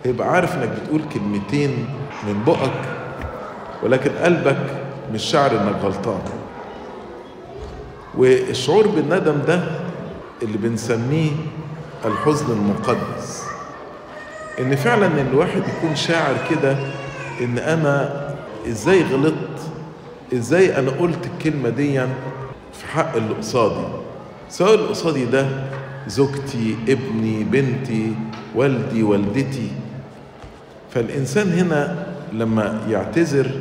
[0.06, 1.86] هيبقى عارف إنك بتقول كلمتين
[2.28, 2.82] من بقك
[3.84, 4.58] ولكن قلبك
[5.14, 6.22] مش شاعر إنك غلطان.
[8.18, 9.64] والشعور بالندم ده
[10.44, 11.32] اللي بنسميه
[12.06, 13.44] الحزن المقدس.
[14.60, 16.76] إن فعلا الواحد يكون شاعر كده
[17.42, 18.23] إن أنا
[18.68, 19.60] إزاي غلطت؟
[20.34, 22.00] إزاي أنا قلت الكلمة دي
[22.74, 23.88] في حق اللي قصادي
[24.50, 25.48] سواء اللي قصادي ده
[26.08, 28.14] زوجتي ابني بنتي
[28.56, 29.68] والدي والدتي.
[30.94, 33.52] فالإنسان هنا لما يعتذر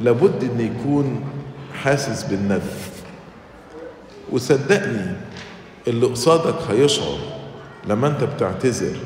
[0.00, 1.20] لابد إن يكون
[1.82, 2.60] حاسس بالندم.
[4.32, 5.06] وصدقني
[5.88, 7.18] اللي قصادك هيشعر
[7.88, 8.96] لما أنت بتعتذر.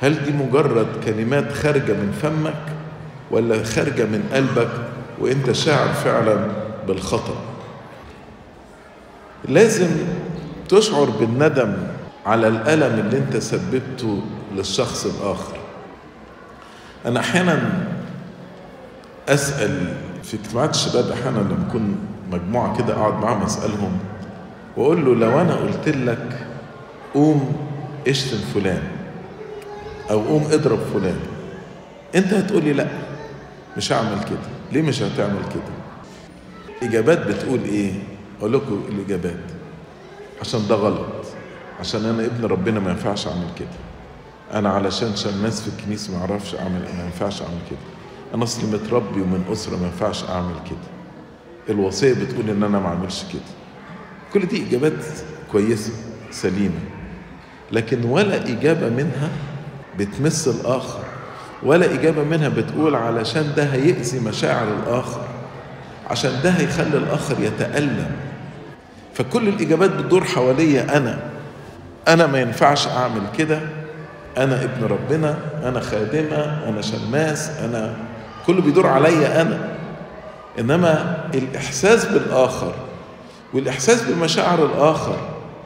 [0.00, 2.62] هل دي مجرد كلمات خارجة من فمك؟
[3.30, 4.70] ولا خارجة من قلبك
[5.20, 6.46] وانت شاعر فعلا
[6.86, 7.36] بالخطأ.
[9.48, 9.88] لازم
[10.68, 11.76] تشعر بالندم
[12.26, 14.20] على الألم اللي انت سببته
[14.56, 15.56] للشخص الآخر.
[17.06, 17.84] أنا أحيانا
[19.28, 21.96] أسأل في اجتماعات الشباب أحيانا لما أكون
[22.32, 23.98] مجموعة كده أقعد معاهم أسألهم
[24.76, 26.46] وأقول له لو أنا قلت لك
[27.14, 27.56] قوم
[28.08, 28.82] اشتم فلان
[30.10, 31.16] أو قوم اضرب فلان
[32.14, 32.86] أنت هتقولي لأ.
[33.76, 34.38] مش هعمل كده.
[34.72, 35.74] ليه مش هتعمل كده؟
[36.88, 37.92] إجابات بتقول إيه؟
[38.38, 39.40] أقول لكم الإجابات.
[40.40, 41.06] عشان ده غلط.
[41.80, 43.68] عشان أنا ابن ربنا ما ينفعش أعمل كده.
[44.58, 47.78] أنا علشان شماس في الكنيسة ما أعرفش اعمل ما ينفعش أعمل كده.
[48.34, 51.74] أنا اصلي متربي ومن أسرة ما ينفعش أعمل كده.
[51.74, 53.42] الوصية بتقول إن أنا ما أعملش كده.
[54.32, 55.04] كل دي إجابات
[55.52, 55.92] كويسة
[56.30, 56.80] سليمة.
[57.72, 59.28] لكن ولا إجابة منها
[59.98, 61.03] بتمس الآخر.
[61.64, 65.20] ولا إجابة منها بتقول علشان ده هيأذي مشاعر الآخر
[66.10, 68.10] عشان ده هيخلي الآخر يتألم.
[69.14, 71.18] فكل الإجابات بتدور حواليا أنا.
[72.08, 73.60] أنا ما ينفعش أعمل كده.
[74.36, 77.94] أنا ابن ربنا أنا خادمة أنا شماس أنا
[78.46, 79.58] كله بيدور عليا أنا.
[80.58, 82.72] إنما الإحساس بالآخر
[83.54, 85.16] والإحساس بمشاعر الآخر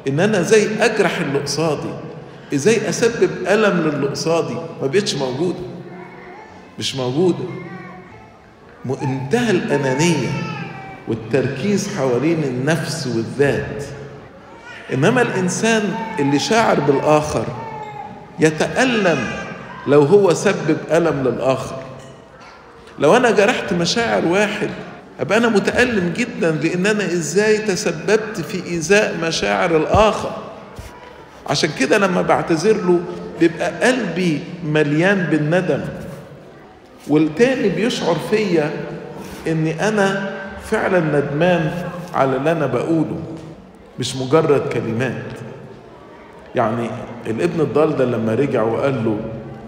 [0.08, 1.90] إن أنا زي أجرح اللي قصادي
[2.54, 5.58] إزاي أسبب ألم للي قصادي ما بقتش موجودة.
[6.78, 7.44] مش موجودة.
[8.84, 10.28] منتهى الأنانية
[11.08, 13.84] والتركيز حوالين النفس والذات.
[14.92, 15.82] إنما الإنسان
[16.18, 17.44] اللي شاعر بالآخر
[18.40, 19.18] يتألم
[19.86, 21.82] لو هو سبب ألم للآخر.
[22.98, 24.70] لو أنا جرحت مشاعر واحد
[25.20, 30.30] أبقى أنا متألم جدا لأن أنا إزاي تسببت في إيذاء مشاعر الآخر.
[31.46, 33.00] عشان كده لما بعتذر له
[33.40, 35.80] بيبقى قلبي مليان بالندم.
[37.08, 38.70] والتاني بيشعر فيا
[39.48, 40.30] إني أنا
[40.64, 41.72] فعلا ندمان
[42.14, 43.18] على اللي أنا بقوله
[43.98, 45.22] مش مجرد كلمات.
[46.54, 46.90] يعني
[47.26, 49.16] الابن الضال ده لما رجع وقال له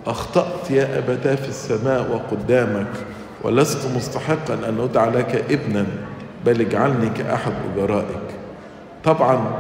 [0.07, 2.87] أخطأت يا أبتاه في السماء وقدامك
[3.43, 5.87] ولست مستحقا أن أدعى لك ابنا
[6.47, 8.31] بل اجعلني كأحد أجرائك.
[9.05, 9.59] طبعا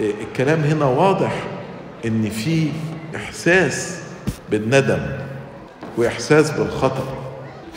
[0.00, 1.32] الكلام هنا واضح
[2.06, 2.68] إن في
[3.16, 4.00] إحساس
[4.50, 5.00] بالندم.
[5.96, 7.04] وإحساس بالخطا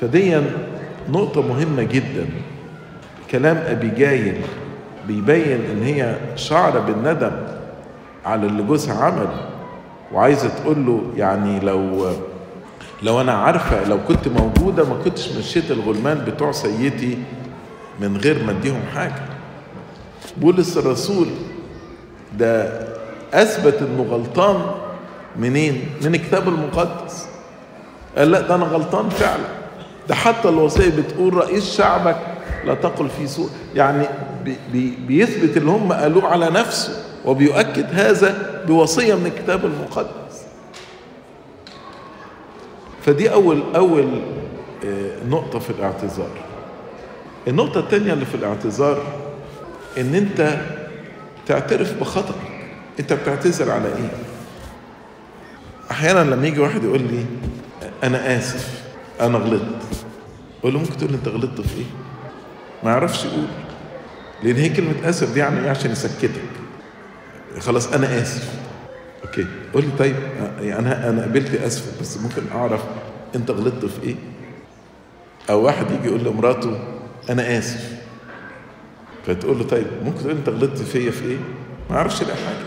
[0.02, 0.42] فدي
[1.10, 2.26] نقطة مهمة جدا.
[3.32, 4.42] كلام ابيجايل
[5.08, 7.32] بيبين إن هي شعره بالندم
[8.26, 9.50] على اللي جوزها عمله.
[10.14, 12.12] وعايزة تقول له يعني لو
[13.04, 17.18] لو أنا عارفة لو كنت موجودة ما كنتش مشيت الغلمان بتوع سيدي
[18.00, 19.22] من غير ما أديهم حاجة.
[20.38, 21.28] بولس الرسول
[22.40, 22.80] ده
[23.34, 24.62] أثبت إنه غلطان
[25.40, 27.28] منين؟ من الكتاب المقدس.
[28.18, 29.46] قال لا ده أنا غلطان فعلا.
[30.10, 32.18] ده حتى الوصية بتقول رئيس شعبك
[32.66, 33.50] لا تقل في سوء.
[33.76, 34.08] يعني
[34.44, 40.46] بي بي بيثبت اللي هم قالوه على نفسه وبيؤكد هذا بوصية من الكتاب المقدس.
[43.06, 44.22] فدي أول أول
[45.30, 46.30] نقطة في الاعتذار.
[47.48, 49.04] النقطة الثانية اللي في الاعتذار
[49.98, 50.58] إن أنت
[51.46, 52.36] تعترف بخطأك.
[53.00, 54.12] أنت بتعتذر على إيه؟
[55.92, 57.26] أحيانا لما يجي واحد يقول لي
[58.04, 58.84] أنا آسف.
[59.22, 59.66] أنا غلطت.
[60.62, 61.86] أقول له ممكن تقول أنت غلطت في إيه؟
[62.84, 63.46] ما يعرفش يقول.
[64.44, 66.42] لأن هي كلمة آسف دي يعني إيه؟ عشان يسكتك.
[67.60, 68.50] خلاص أنا آسف.
[69.26, 69.46] أوكي.
[69.74, 70.16] قول لي طيب
[70.60, 72.82] أنا أنا قبلت آسف بس ممكن أعرف
[73.36, 74.16] أنت غلطت في إيه؟
[75.50, 76.80] أو واحد يجي يقول لمراته
[77.30, 77.96] أنا آسف.
[79.28, 81.38] فتقول له طيب ممكن تقول أنت غلطت فيا في إيه؟
[81.90, 82.66] ما يعرفش لا حاجة.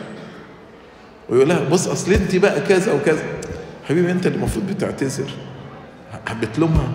[1.29, 3.23] ويقول لها بص أصل أنت بقى كذا وكذا.
[3.89, 5.31] حبيبي انت اللي المفروض بتعتذر.
[6.43, 6.89] بتلومها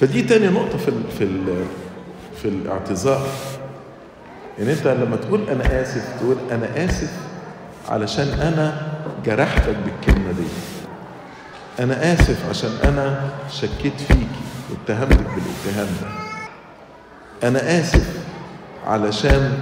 [0.00, 1.64] فدي تاني نقطة في ال في ال
[2.42, 3.26] في الاعتذار.
[4.60, 7.12] ان انت لما تقول أنا آسف تقول أنا آسف
[7.88, 8.82] علشان أنا
[9.26, 10.46] جرحتك بالكلمة دي.
[11.82, 14.28] أنا آسف عشان أنا شكيت فيك
[14.70, 16.08] واتهمتك بالاتهام ده.
[17.48, 18.18] أنا آسف
[18.86, 19.58] علشان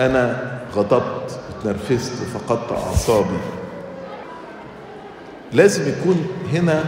[0.00, 3.38] أنا غضبت اتنرفزت وفقدت اعصابي.
[5.52, 6.84] لازم يكون هنا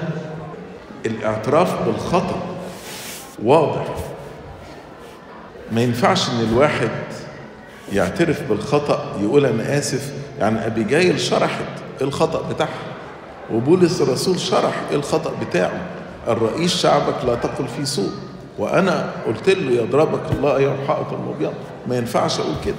[1.07, 2.43] الاعتراف بالخطأ.
[3.45, 3.87] واضح.
[5.73, 6.91] ما ينفعش إن الواحد
[7.93, 11.65] يعترف بالخطأ يقول أنا آسف يعني أبيجايل شرحت
[12.01, 12.93] الخطأ بتاعها
[13.53, 15.81] وبولس الرسول شرح الخطأ بتاعه.
[16.29, 18.11] الرئيس شعبك لا تقل فيه سوء
[18.59, 21.55] وأنا قلت له يضربك الله الحائط المبيض
[21.89, 22.75] ما ينفعش أقول كده.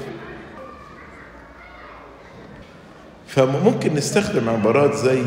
[3.28, 5.24] فممكن نستخدم عبارات زي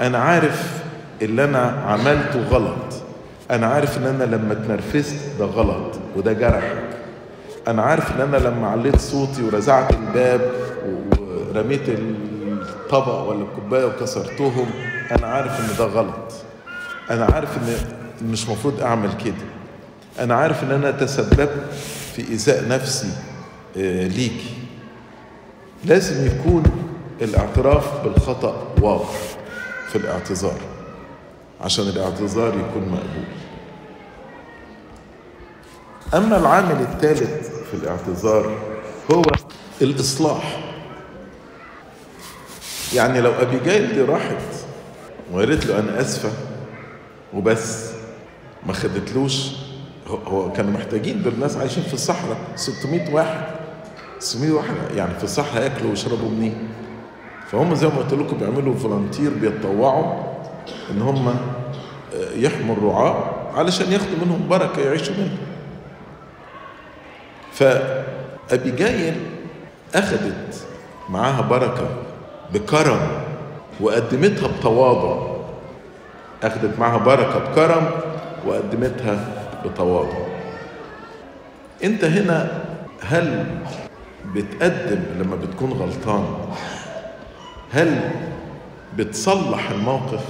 [0.00, 0.82] أنا عارف
[1.22, 3.02] اللي أنا عملته غلط.
[3.50, 6.82] أنا عارف إن أنا لما اتنرفزت ده غلط وده جرحك
[7.68, 10.50] أنا عارف إن أنا لما عليت صوتي ورزعت الباب
[11.54, 14.66] ورميت الطبق ولا الكوباية وكسرتهم
[15.18, 16.32] أنا عارف إن ده غلط.
[17.10, 17.74] أنا عارف إن
[18.30, 19.34] مش مفروض أعمل كده.
[20.20, 21.50] أنا عارف إن أنا تسببت
[22.14, 23.10] في إيذاء نفسي
[23.76, 24.54] ليكي.
[25.84, 26.62] لازم يكون
[27.22, 29.08] الاعتراف بالخطأ واضح.
[29.92, 30.60] في الاعتذار
[31.60, 33.24] عشان الاعتذار يكون مقبول.
[36.14, 38.58] أما العامل الثالث في الاعتذار
[39.12, 39.22] هو
[39.82, 40.60] الإصلاح.
[42.94, 44.42] يعني لو ابيجايل دي راحت
[45.32, 46.30] وقالت له أنا آسفة
[47.34, 47.90] وبس
[48.66, 49.48] ما خدتلوش
[50.08, 53.44] هو كانوا محتاجين دول الناس عايشين في الصحراء 600 واحد
[54.18, 56.68] 600 واحد يعني في الصحراء ياكلوا ويشربوا منين؟
[57.52, 60.22] فهم زي ما قلت لكم بيعملوا volunteer بيتطوعوا
[60.90, 61.34] إن هم
[62.34, 65.36] يحموا الرعاة علشان ياخدوا منهم بركة يعيشوا منها.
[67.52, 69.14] فأبيجايل
[69.94, 70.66] أخذت
[71.08, 71.88] معاها بركة
[72.54, 73.00] بكرم
[73.80, 75.32] وقدمتها بتواضع.
[76.42, 77.90] أخذت معاها بركة بكرم
[78.46, 80.18] وقدمتها بتواضع.
[81.84, 82.62] أنت هنا
[83.00, 83.46] هل
[84.34, 86.24] بتقدم لما بتكون غلطان؟
[87.72, 88.10] هل
[88.98, 90.24] بتصلح الموقف؟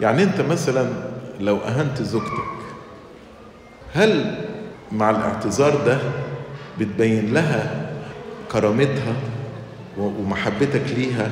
[0.00, 0.88] يعني انت مثلا
[1.40, 2.54] لو أهنت زوجتك
[3.94, 4.38] هل
[4.92, 5.98] مع الاعتذار ده
[6.80, 7.90] بتبين لها
[8.52, 9.14] كرامتها
[9.98, 11.30] ومحبتك ليها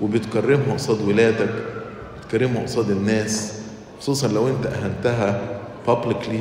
[0.00, 1.50] وبتكرمها قصاد ولادك
[2.18, 3.60] بتكرمها قصاد الناس
[4.00, 5.40] خصوصا لو انت أهنتها
[5.86, 6.38] publicly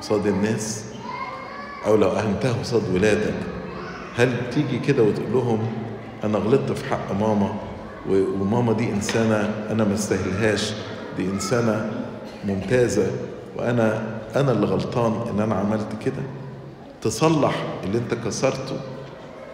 [0.00, 0.84] قصاد الناس
[1.86, 3.34] أو لو أهنتها قصاد ولادك
[4.16, 5.68] هل تيجي كده وتقول لهم
[6.24, 7.54] أنا غلطت في حق ماما
[8.10, 10.72] وماما دي إنسانة أنا ما استاهلهاش
[11.16, 11.90] دي إنسانة
[12.44, 13.06] ممتازة
[13.56, 14.02] وأنا
[14.36, 16.22] أنا اللي غلطان إن أنا عملت كده.
[17.02, 17.54] تصلح
[17.84, 18.76] اللي أنت كسرته.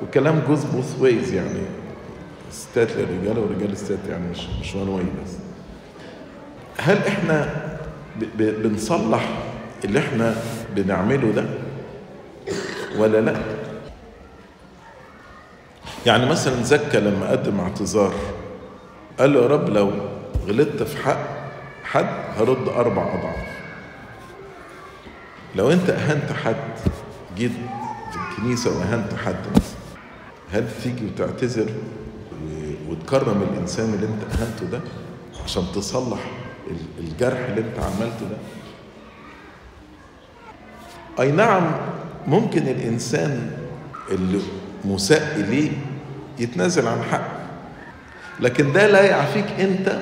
[0.03, 1.61] والكلام goes both ways يعني.
[2.51, 5.33] ستات للرجاله ورجال الستات يعني مش مش one way بس.
[6.79, 7.49] هل إحنا
[8.39, 9.29] بنصلح
[9.85, 10.35] اللي إحنا
[10.77, 11.45] بنعمله ده؟
[12.99, 13.37] ولا لأ؟
[16.07, 18.15] يعني مثلا زكى لما قدم اعتذار
[19.19, 19.93] قال له يا رب لو
[20.49, 21.27] غلطت في حق
[21.85, 22.07] حد
[22.39, 23.55] هرد أربع أضعاف.
[25.57, 26.57] لو أنت أهنت حد
[27.37, 27.53] جيت
[28.13, 29.79] في الكنيسة وأهنت حد مثلا
[30.53, 31.67] هل تيجي وتعتذر
[32.89, 34.81] وتكرم الإنسان اللي أنت أهنته ده
[35.45, 36.19] عشان تصلح
[36.71, 38.37] ال- الجرح اللي أنت عملته ده؟
[41.23, 41.73] أي نعم
[42.27, 43.51] ممكن الإنسان
[44.11, 44.41] اللي
[44.85, 45.71] مساء إليه
[46.39, 47.29] يتنازل عن حق.
[48.41, 49.99] لكن ده لا يعفيك انت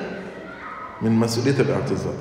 [1.01, 2.15] من مسؤولية الاعتذار.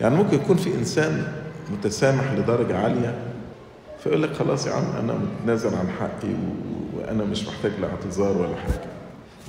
[0.00, 1.32] يعني ممكن يكون في إنسان
[1.72, 3.18] متسامح لدرجة عالية
[4.04, 6.34] فيقول لك خلاص يا عم أنا متنازل عن حقي
[6.96, 8.90] وأنا مش محتاج لاعتذار ولا حاجة.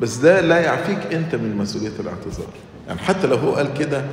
[0.01, 2.47] بس ده لا يعفيك انت من مسؤولية الاعتذار.
[2.87, 4.05] يعني حتى لو هو قال كده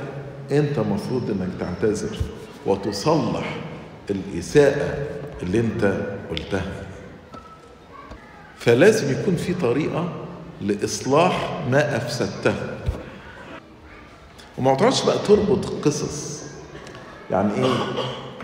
[0.51, 2.17] انت مفروض إنك تعتذر
[2.65, 3.57] وتصلح
[4.09, 4.97] الإساءة
[5.43, 5.93] اللي انت
[6.29, 6.84] قلتها.
[8.65, 10.09] فلازم يكون في طريقة
[10.61, 12.53] لإصلاح ما أفسدته.
[14.57, 16.43] وما تقعدش بقى تربط قصص.
[17.31, 17.73] يعني إيه؟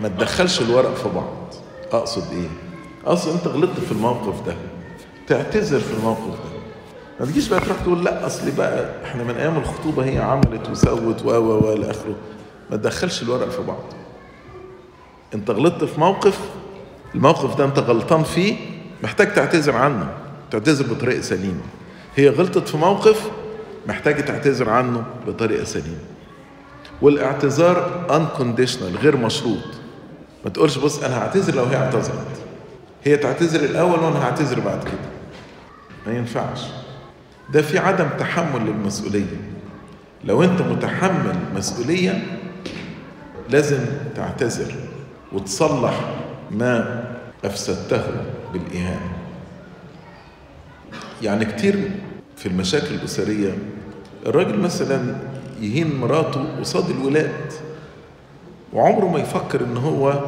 [0.00, 1.54] ما تدخلش الورق في بعض.
[1.92, 2.48] أقصد إيه؟
[3.06, 4.56] أقصد أنت غلطت في الموقف ده.
[5.26, 6.52] تعتذر في الموقف ده.
[7.20, 11.24] ما تجيش بقى تروح تقول لأ أصل بقى إحنا من أيام الخطوبة هي عملت وسوت
[11.24, 12.14] و و و آخره.
[12.70, 13.82] ما تدخلش الورق في بعض.
[15.34, 16.38] أنت غلطت في موقف
[17.14, 18.56] الموقف ده أنت غلطان فيه
[19.02, 20.08] محتاج تعتذر عنه
[20.50, 21.62] تعتذر بطريقة سليمة.
[22.16, 23.30] هي غلطت في موقف
[23.86, 25.98] محتاج تعتذر عنه بطريقة سليمة.
[27.02, 29.64] والاعتذار unconditional غير مشروط.
[30.44, 32.42] ما تقولش بص أنا هعتذر لو هي اعتذرت.
[33.04, 35.10] هي تعتذر الأول وأنا هعتذر بعد كده.
[36.06, 36.60] ما ينفعش.
[37.52, 39.52] ده في عدم تحمل للمسؤوليه
[40.24, 42.38] لو أنت متحمل مسؤولية
[43.48, 43.78] لازم
[44.16, 44.74] تعتذر
[45.32, 46.00] وتصلح
[46.50, 47.04] ما
[47.44, 48.02] أفسدته.
[48.52, 49.12] بالإهانة.
[51.22, 51.90] يعني كتير
[52.36, 53.58] في المشاكل الأسرية
[54.26, 55.16] الراجل مثلا
[55.60, 57.52] يهين مراته قصاد الولاد
[58.72, 60.20] وعمره ما يفكر إن هو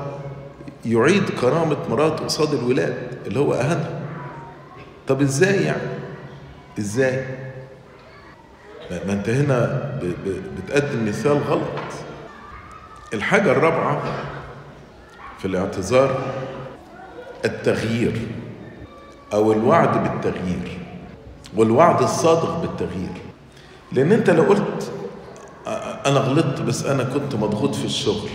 [0.86, 2.94] يعيد كرامة مراته قصاد الولاد
[3.26, 4.00] اللي هو أهانها.
[5.08, 5.82] طب إزاي يعني؟
[6.78, 7.24] إزاي؟
[9.06, 9.90] ما أنت هنا
[10.56, 11.92] بتقدم مثال غلط.
[13.14, 14.02] الحاجة الرابعة
[15.38, 16.34] في الاعتذار
[17.44, 18.20] التغيير
[19.32, 20.78] أو الوعد بالتغيير
[21.56, 23.12] والوعد الصادق بالتغيير.
[23.92, 24.92] لأن أنت لو قلت
[26.06, 28.28] أنا غلطت بس أنا كنت مضغوط في الشغل.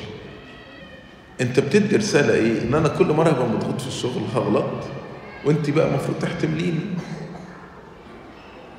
[1.42, 4.66] أنت بتدي رسالة إيه؟ إن أنا كل مرة هبقى مضغوط في الشغل هغلط
[5.46, 6.80] وأنت بقى المفروض تحتمليني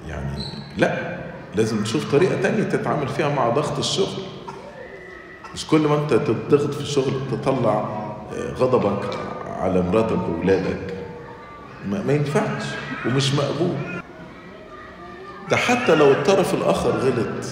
[0.08, 0.42] يعني
[0.76, 1.20] لأ
[1.54, 4.22] لازم تشوف طريقة تانية تتعامل فيها مع ضغط الشغل.
[5.54, 7.88] مش كل ما أنت تضغط في الشغل تطلع
[8.58, 9.18] غضبك.
[9.60, 10.94] على مراتك وولادك
[11.88, 12.62] ما, ما ينفعش
[13.06, 13.76] ومش مقبول.
[15.50, 17.44] ده حتى لو الطرف الآخر غلط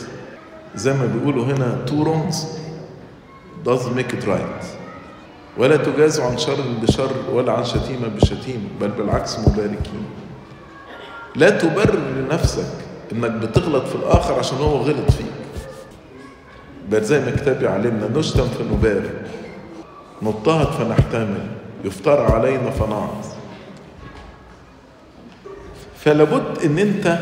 [0.75, 2.37] زي ما بيقولوا هنا two wrongs
[3.69, 4.65] doesn't make it right.
[5.59, 10.07] ولا تجازوا عن شر بشر ولا عن شتيمة بشتيمة بل بالعكس مباركين.
[11.37, 12.73] لا تبرر لنفسك
[13.13, 15.27] إنك بتغلط في الآخر عشان هو غلط فيك.
[16.89, 19.27] بل زي ما الكتاب يعلمنا نشتم فنبارك
[20.23, 21.47] نضطهد فنحتمل.
[21.85, 23.27] يفترى علينا فنعظ
[25.97, 27.19] فلابد إن أنت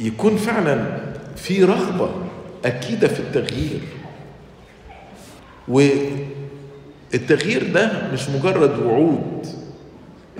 [0.00, 0.98] يكون فعلا
[1.36, 2.10] في رغبة
[2.64, 3.80] أكيدة في التغيير.
[5.68, 9.46] والتغيير ده مش مجرد وعود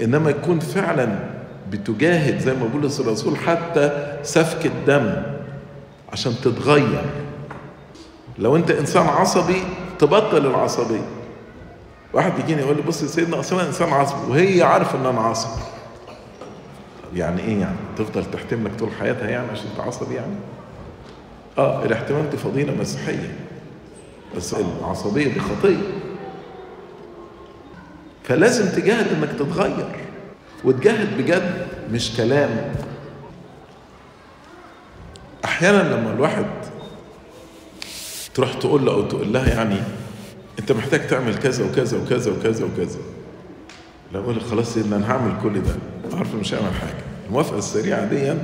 [0.00, 1.18] إنما يكون فعلا
[1.70, 5.22] بتجاهد زي ما بولس الرسول حتى سفك الدم
[6.12, 7.04] عشان تتغير.
[8.38, 9.62] لو أنت إنسان عصبي
[9.98, 11.15] تبطل العصبية.
[12.16, 14.30] واحد يجيني يقول لي بص يا سيدنا أنا إنسان عصبي.
[14.30, 15.62] وهي عارفة إن أنا عصبي.
[17.14, 20.34] يعني إيه يعني؟ تفضل تحتملك طول حياتها يعني عشان انت عصبي يعني؟
[21.58, 23.34] آه الاحتمال دي فضيلة مسيحية
[24.36, 25.76] بس العصبية دي خطية.
[28.24, 29.86] فلازم تجاهد إنك تتغير
[30.64, 32.74] وتجاهد بجد مش كلام.
[35.44, 36.46] أحيانا لما الواحد
[38.34, 39.76] تروح تقول له أو تقول لها يعني
[40.58, 42.98] انت محتاج تعمل كذا وكذا وكذا وكذا وكذا.
[44.12, 45.76] لا أقول خلاص سيدنا أنا هعمل كل ده.
[46.16, 47.04] عارف مش هعمل حاجة.
[47.28, 48.34] الموافقة السريعة دي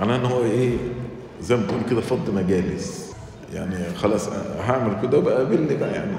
[0.00, 0.76] معناها إن هو إيه
[1.42, 3.12] زي ما تقول كده فض مجالس.
[3.54, 4.28] يعني خلاص
[4.60, 6.16] هعمل كده وبقى قابلني بقى يعني.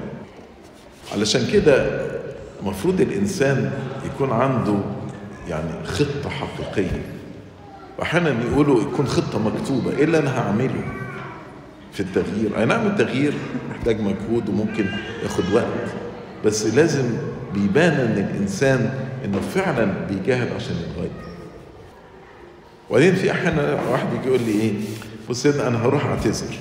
[1.12, 2.00] علشان كده
[2.62, 3.72] المفروض الإنسان
[4.06, 4.74] يكون عنده
[5.48, 7.02] يعني خطة حقيقية.
[7.98, 10.84] واحيانا يقولوا يكون خطة مكتوبة إيه اللي أنا هعمله؟
[11.92, 12.58] في التغيير.
[12.58, 13.32] أي نعم التغيير
[13.70, 14.86] محتاج مجهود وممكن
[15.22, 15.66] ياخد وقت
[16.44, 17.04] بس لازم
[17.54, 18.90] بيبان إن الإنسان
[19.24, 21.10] إنه فعلا بيجاهد عشان يتغير.
[22.90, 24.72] وبعدين في أحيانا واحد يجي يقول لي إيه
[25.30, 26.54] بص أنا هروح أعتذر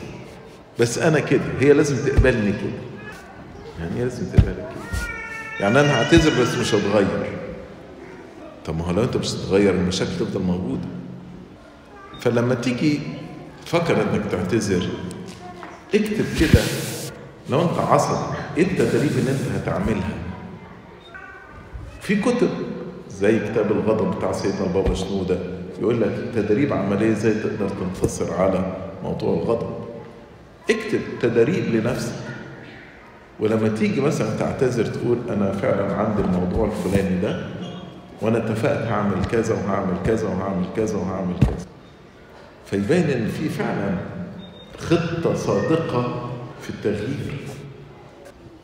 [0.80, 2.80] بس أنا كده هي لازم تقبلني كده.
[3.80, 5.00] يعني هي لازم تقبلك كده.
[5.60, 7.30] يعني أنا هعتذر بس مش هتغير.
[8.66, 10.88] طب ما هو لو أنت مش هتتغير المشاكل تفضل موجودة.
[12.22, 13.00] فلما تيجي
[13.66, 14.90] تفكر إنك تعتذر
[15.96, 16.62] اكتب كده
[17.50, 20.14] لو انت عصبي إيه التدريب اللي انت هتعملها؟
[22.02, 22.50] في كتب
[23.10, 25.38] زي كتاب الغضب بتاع سيدنا البابا شنودة
[25.82, 28.74] يقول لك تدريب عملية إزاي تقدر تنتصر على
[29.04, 29.70] موضوع الغضب.
[30.70, 32.14] اكتب تدريب لنفسك.
[33.40, 37.46] ولما تيجي مثلا تعتذر تقول أنا فعلا عندي الموضوع الفلاني ده
[38.22, 41.66] وأنا اتفقت هعمل كذا وهعمل كذا وهعمل كذا وهعمل كذا.
[42.66, 43.96] فيبان إن في فعلا
[44.80, 47.38] خطة صادقة في التغيير.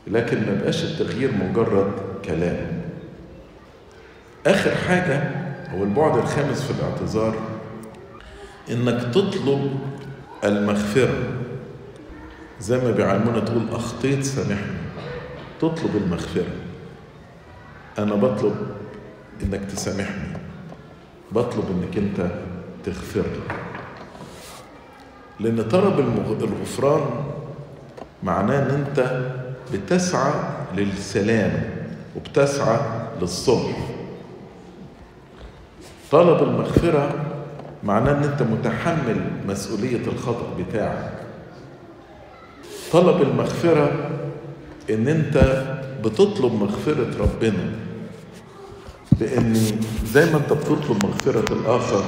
[0.07, 1.91] لكن ما بقاش التغيير مجرد
[2.25, 2.81] كلام.
[4.47, 5.31] آخر حاجة
[5.73, 7.35] هو البعد الخامس في الاعتذار
[8.71, 9.79] إنك تطلب
[10.43, 11.23] المغفرة.
[12.59, 14.77] زي ما بيعلمونا تقول أخطيت سامحني.
[15.61, 16.53] تطلب المغفرة.
[17.99, 18.55] أنا بطلب
[19.43, 20.37] إنك تسامحني.
[21.31, 22.31] بطلب إنك أنت
[22.85, 23.74] تغفر لي.
[25.39, 25.99] لأن طلب
[26.43, 27.01] الغفران
[28.23, 29.29] معناه إن أنت
[29.73, 30.33] بتسعى
[30.77, 31.63] للسلام
[32.15, 32.79] وبتسعى
[33.21, 33.77] للصلح
[36.11, 37.25] طلب المغفرة
[37.83, 41.11] معناه إن أنت متحمل مسؤولية الخطأ بتاعك.
[42.91, 44.09] طلب المغفرة
[44.89, 45.37] إن أنت
[46.05, 47.69] بتطلب مغفرة ربنا
[49.21, 49.53] لأن
[50.13, 52.03] زي ما أنت بتطلب مغفرة الآخر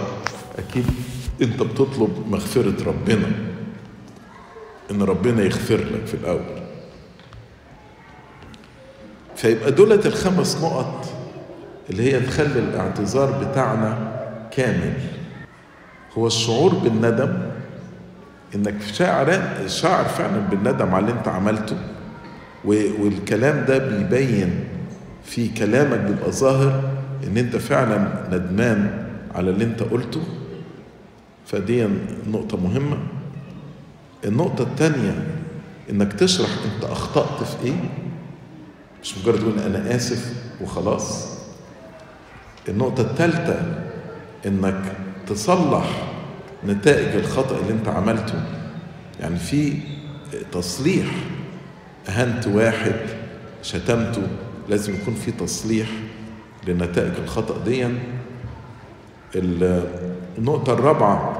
[0.59, 0.86] أكيد
[1.41, 3.27] انت بتطلب مغفرة ربنا.
[4.91, 6.61] ان ربنا يغفر لك في الأول.
[9.35, 11.05] فيبقى دولت الخمس نقط
[11.89, 14.13] اللي هي تخلي الاعتذار بتاعنا
[14.51, 14.93] كامل.
[16.17, 17.38] هو الشعور بالندم
[18.55, 21.77] انك شاعر شاعر فعلا بالندم على اللي انت عملته.
[22.65, 24.63] والكلام ده بيبين
[25.25, 26.81] في كلامك بيبقى ظاهر
[27.27, 30.21] ان انت فعلا ندمان على اللي انت قلته.
[31.47, 31.87] فدي
[32.31, 32.97] نقطة مهمة.
[34.25, 35.27] النقطة الثانية
[35.89, 37.89] إنك تشرح أنت أخطأت في إيه.
[39.03, 41.37] مش مجرد تقول أنا آسف وخلاص.
[42.69, 43.83] النقطة الثالثة
[44.45, 44.81] إنك
[45.27, 46.13] تصلح
[46.67, 48.43] نتائج الخطأ اللي أنت عملته.
[49.19, 49.73] يعني في
[50.51, 51.05] تصليح
[52.09, 52.95] أهنت واحد
[53.63, 54.21] شتمته
[54.69, 55.87] لازم يكون في تصليح
[56.67, 57.87] لنتائج الخطأ دي
[60.37, 61.36] النقطة الرابعة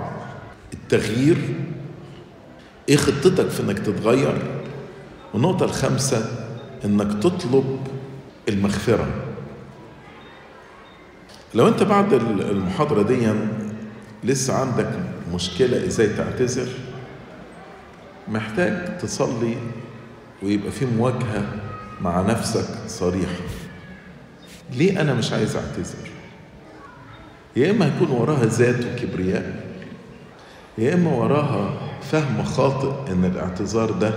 [0.74, 1.38] التغيير
[2.89, 4.41] إيه خطتك في إنك تتغير؟
[5.34, 6.26] والنقطة الخامسة
[6.86, 7.80] إنك تطلب
[8.49, 9.07] المغفرة.
[11.53, 13.32] لو أنت بعد المحاضرة دي
[14.24, 14.89] لسه عندك
[15.34, 16.68] مشكلة إزاي تعتذر
[18.28, 19.57] محتاج تصلي
[20.43, 21.45] ويبقى في مواجهة
[22.01, 23.41] مع نفسك صريحة.
[24.74, 26.09] ليه أنا مش عايز أعتذر؟
[27.55, 29.66] يا إما هيكون وراها ذات وكبرياء
[30.78, 31.69] يا إما وراها
[32.01, 34.13] فهم خاطئ إن الاعتذار ده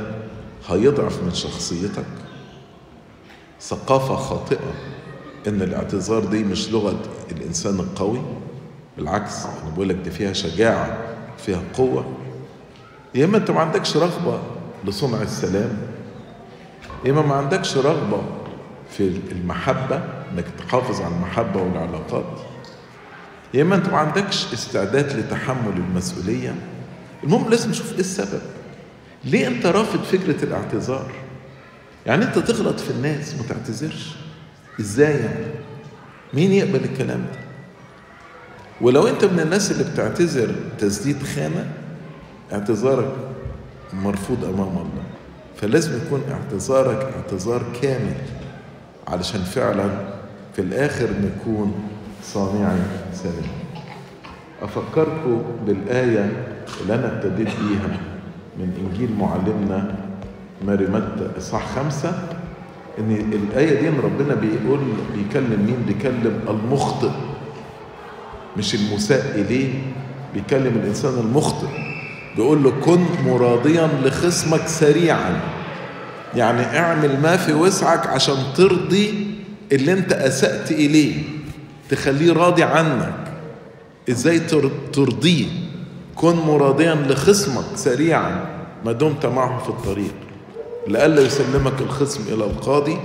[0.68, 2.04] هيضعف من شخصيتك.
[3.60, 4.72] ثقافة خاطئة
[5.48, 6.98] إن الاعتذار دي مش لغة
[7.30, 8.20] الإنسان القوي
[8.96, 10.98] بالعكس أنا بقول لك دي فيها شجاعة
[11.38, 12.04] فيها قوة.
[13.14, 14.38] يا إما أنت ما عندكش رغبة
[14.84, 15.78] لصنع السلام
[17.04, 18.22] يا إما ما عندكش رغبة
[18.90, 20.00] في المحبة
[20.32, 22.24] إنك تحافظ على المحبة والعلاقات.
[23.54, 26.54] يا إما أنت ما عندكش استعداد لتحمل المسؤولية.
[27.24, 28.40] المهم لازم نشوف إيه السبب.
[29.24, 31.10] ليه أنت رافض فكرة الاعتذار؟
[32.06, 34.14] يعني أنت تغلط في الناس ما تعتذرش.
[34.80, 35.46] إزاي يعني؟
[36.34, 37.40] مين يقبل الكلام ده؟
[38.80, 41.72] ولو أنت من الناس اللي بتعتذر تسديد خانة
[42.52, 43.12] اعتذارك
[43.92, 45.04] مرفوض أمام الله.
[45.56, 48.14] فلازم يكون اعتذارك اعتذار كامل
[49.08, 49.90] علشان فعلا
[50.56, 51.88] في الآخر نكون
[52.24, 52.78] صانعي
[53.12, 53.50] سلام.
[54.62, 56.32] أفكركم بالآية
[56.80, 57.98] اللي أنا ابتديت بيها
[58.58, 59.94] من إنجيل معلمنا
[60.66, 62.12] ماري متى إصحاح خمسة
[62.98, 64.80] إن الآية دي إن ربنا بيقول
[65.16, 67.10] بيكلم مين؟ بيكلم المخطئ.
[68.56, 69.72] مش المساء إليه
[70.34, 71.68] بيكلم الإنسان المخطئ.
[72.36, 75.40] بيقول له كن مراضيا لخصمك سريعا.
[76.36, 79.26] يعني اعمل ما في وسعك عشان ترضي
[79.72, 81.14] اللي أنت أسأت إليه.
[81.90, 83.32] تخليه راضي عنك.
[84.10, 84.40] إزاي
[84.92, 85.46] ترضيه؟
[86.14, 88.46] كن مراضيا لخصمك سريعا.
[88.84, 90.14] ما دمت معه في الطريق.
[90.88, 92.98] لئلا يسلمك الخصم إلى القاضي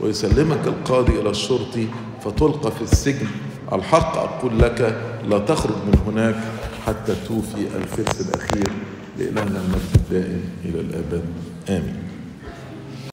[0.00, 1.86] ويسلمك القاضي إلى الشرطي
[2.24, 3.26] فتلقى في السجن.
[3.72, 4.96] الحق أقول لك
[5.28, 6.36] لا تخرج من هناك
[6.86, 8.72] حتى توفي الفلس الأخير
[9.18, 11.24] لإلهنا المجد الدائم إلى الأبد.
[11.68, 12.01] آمين.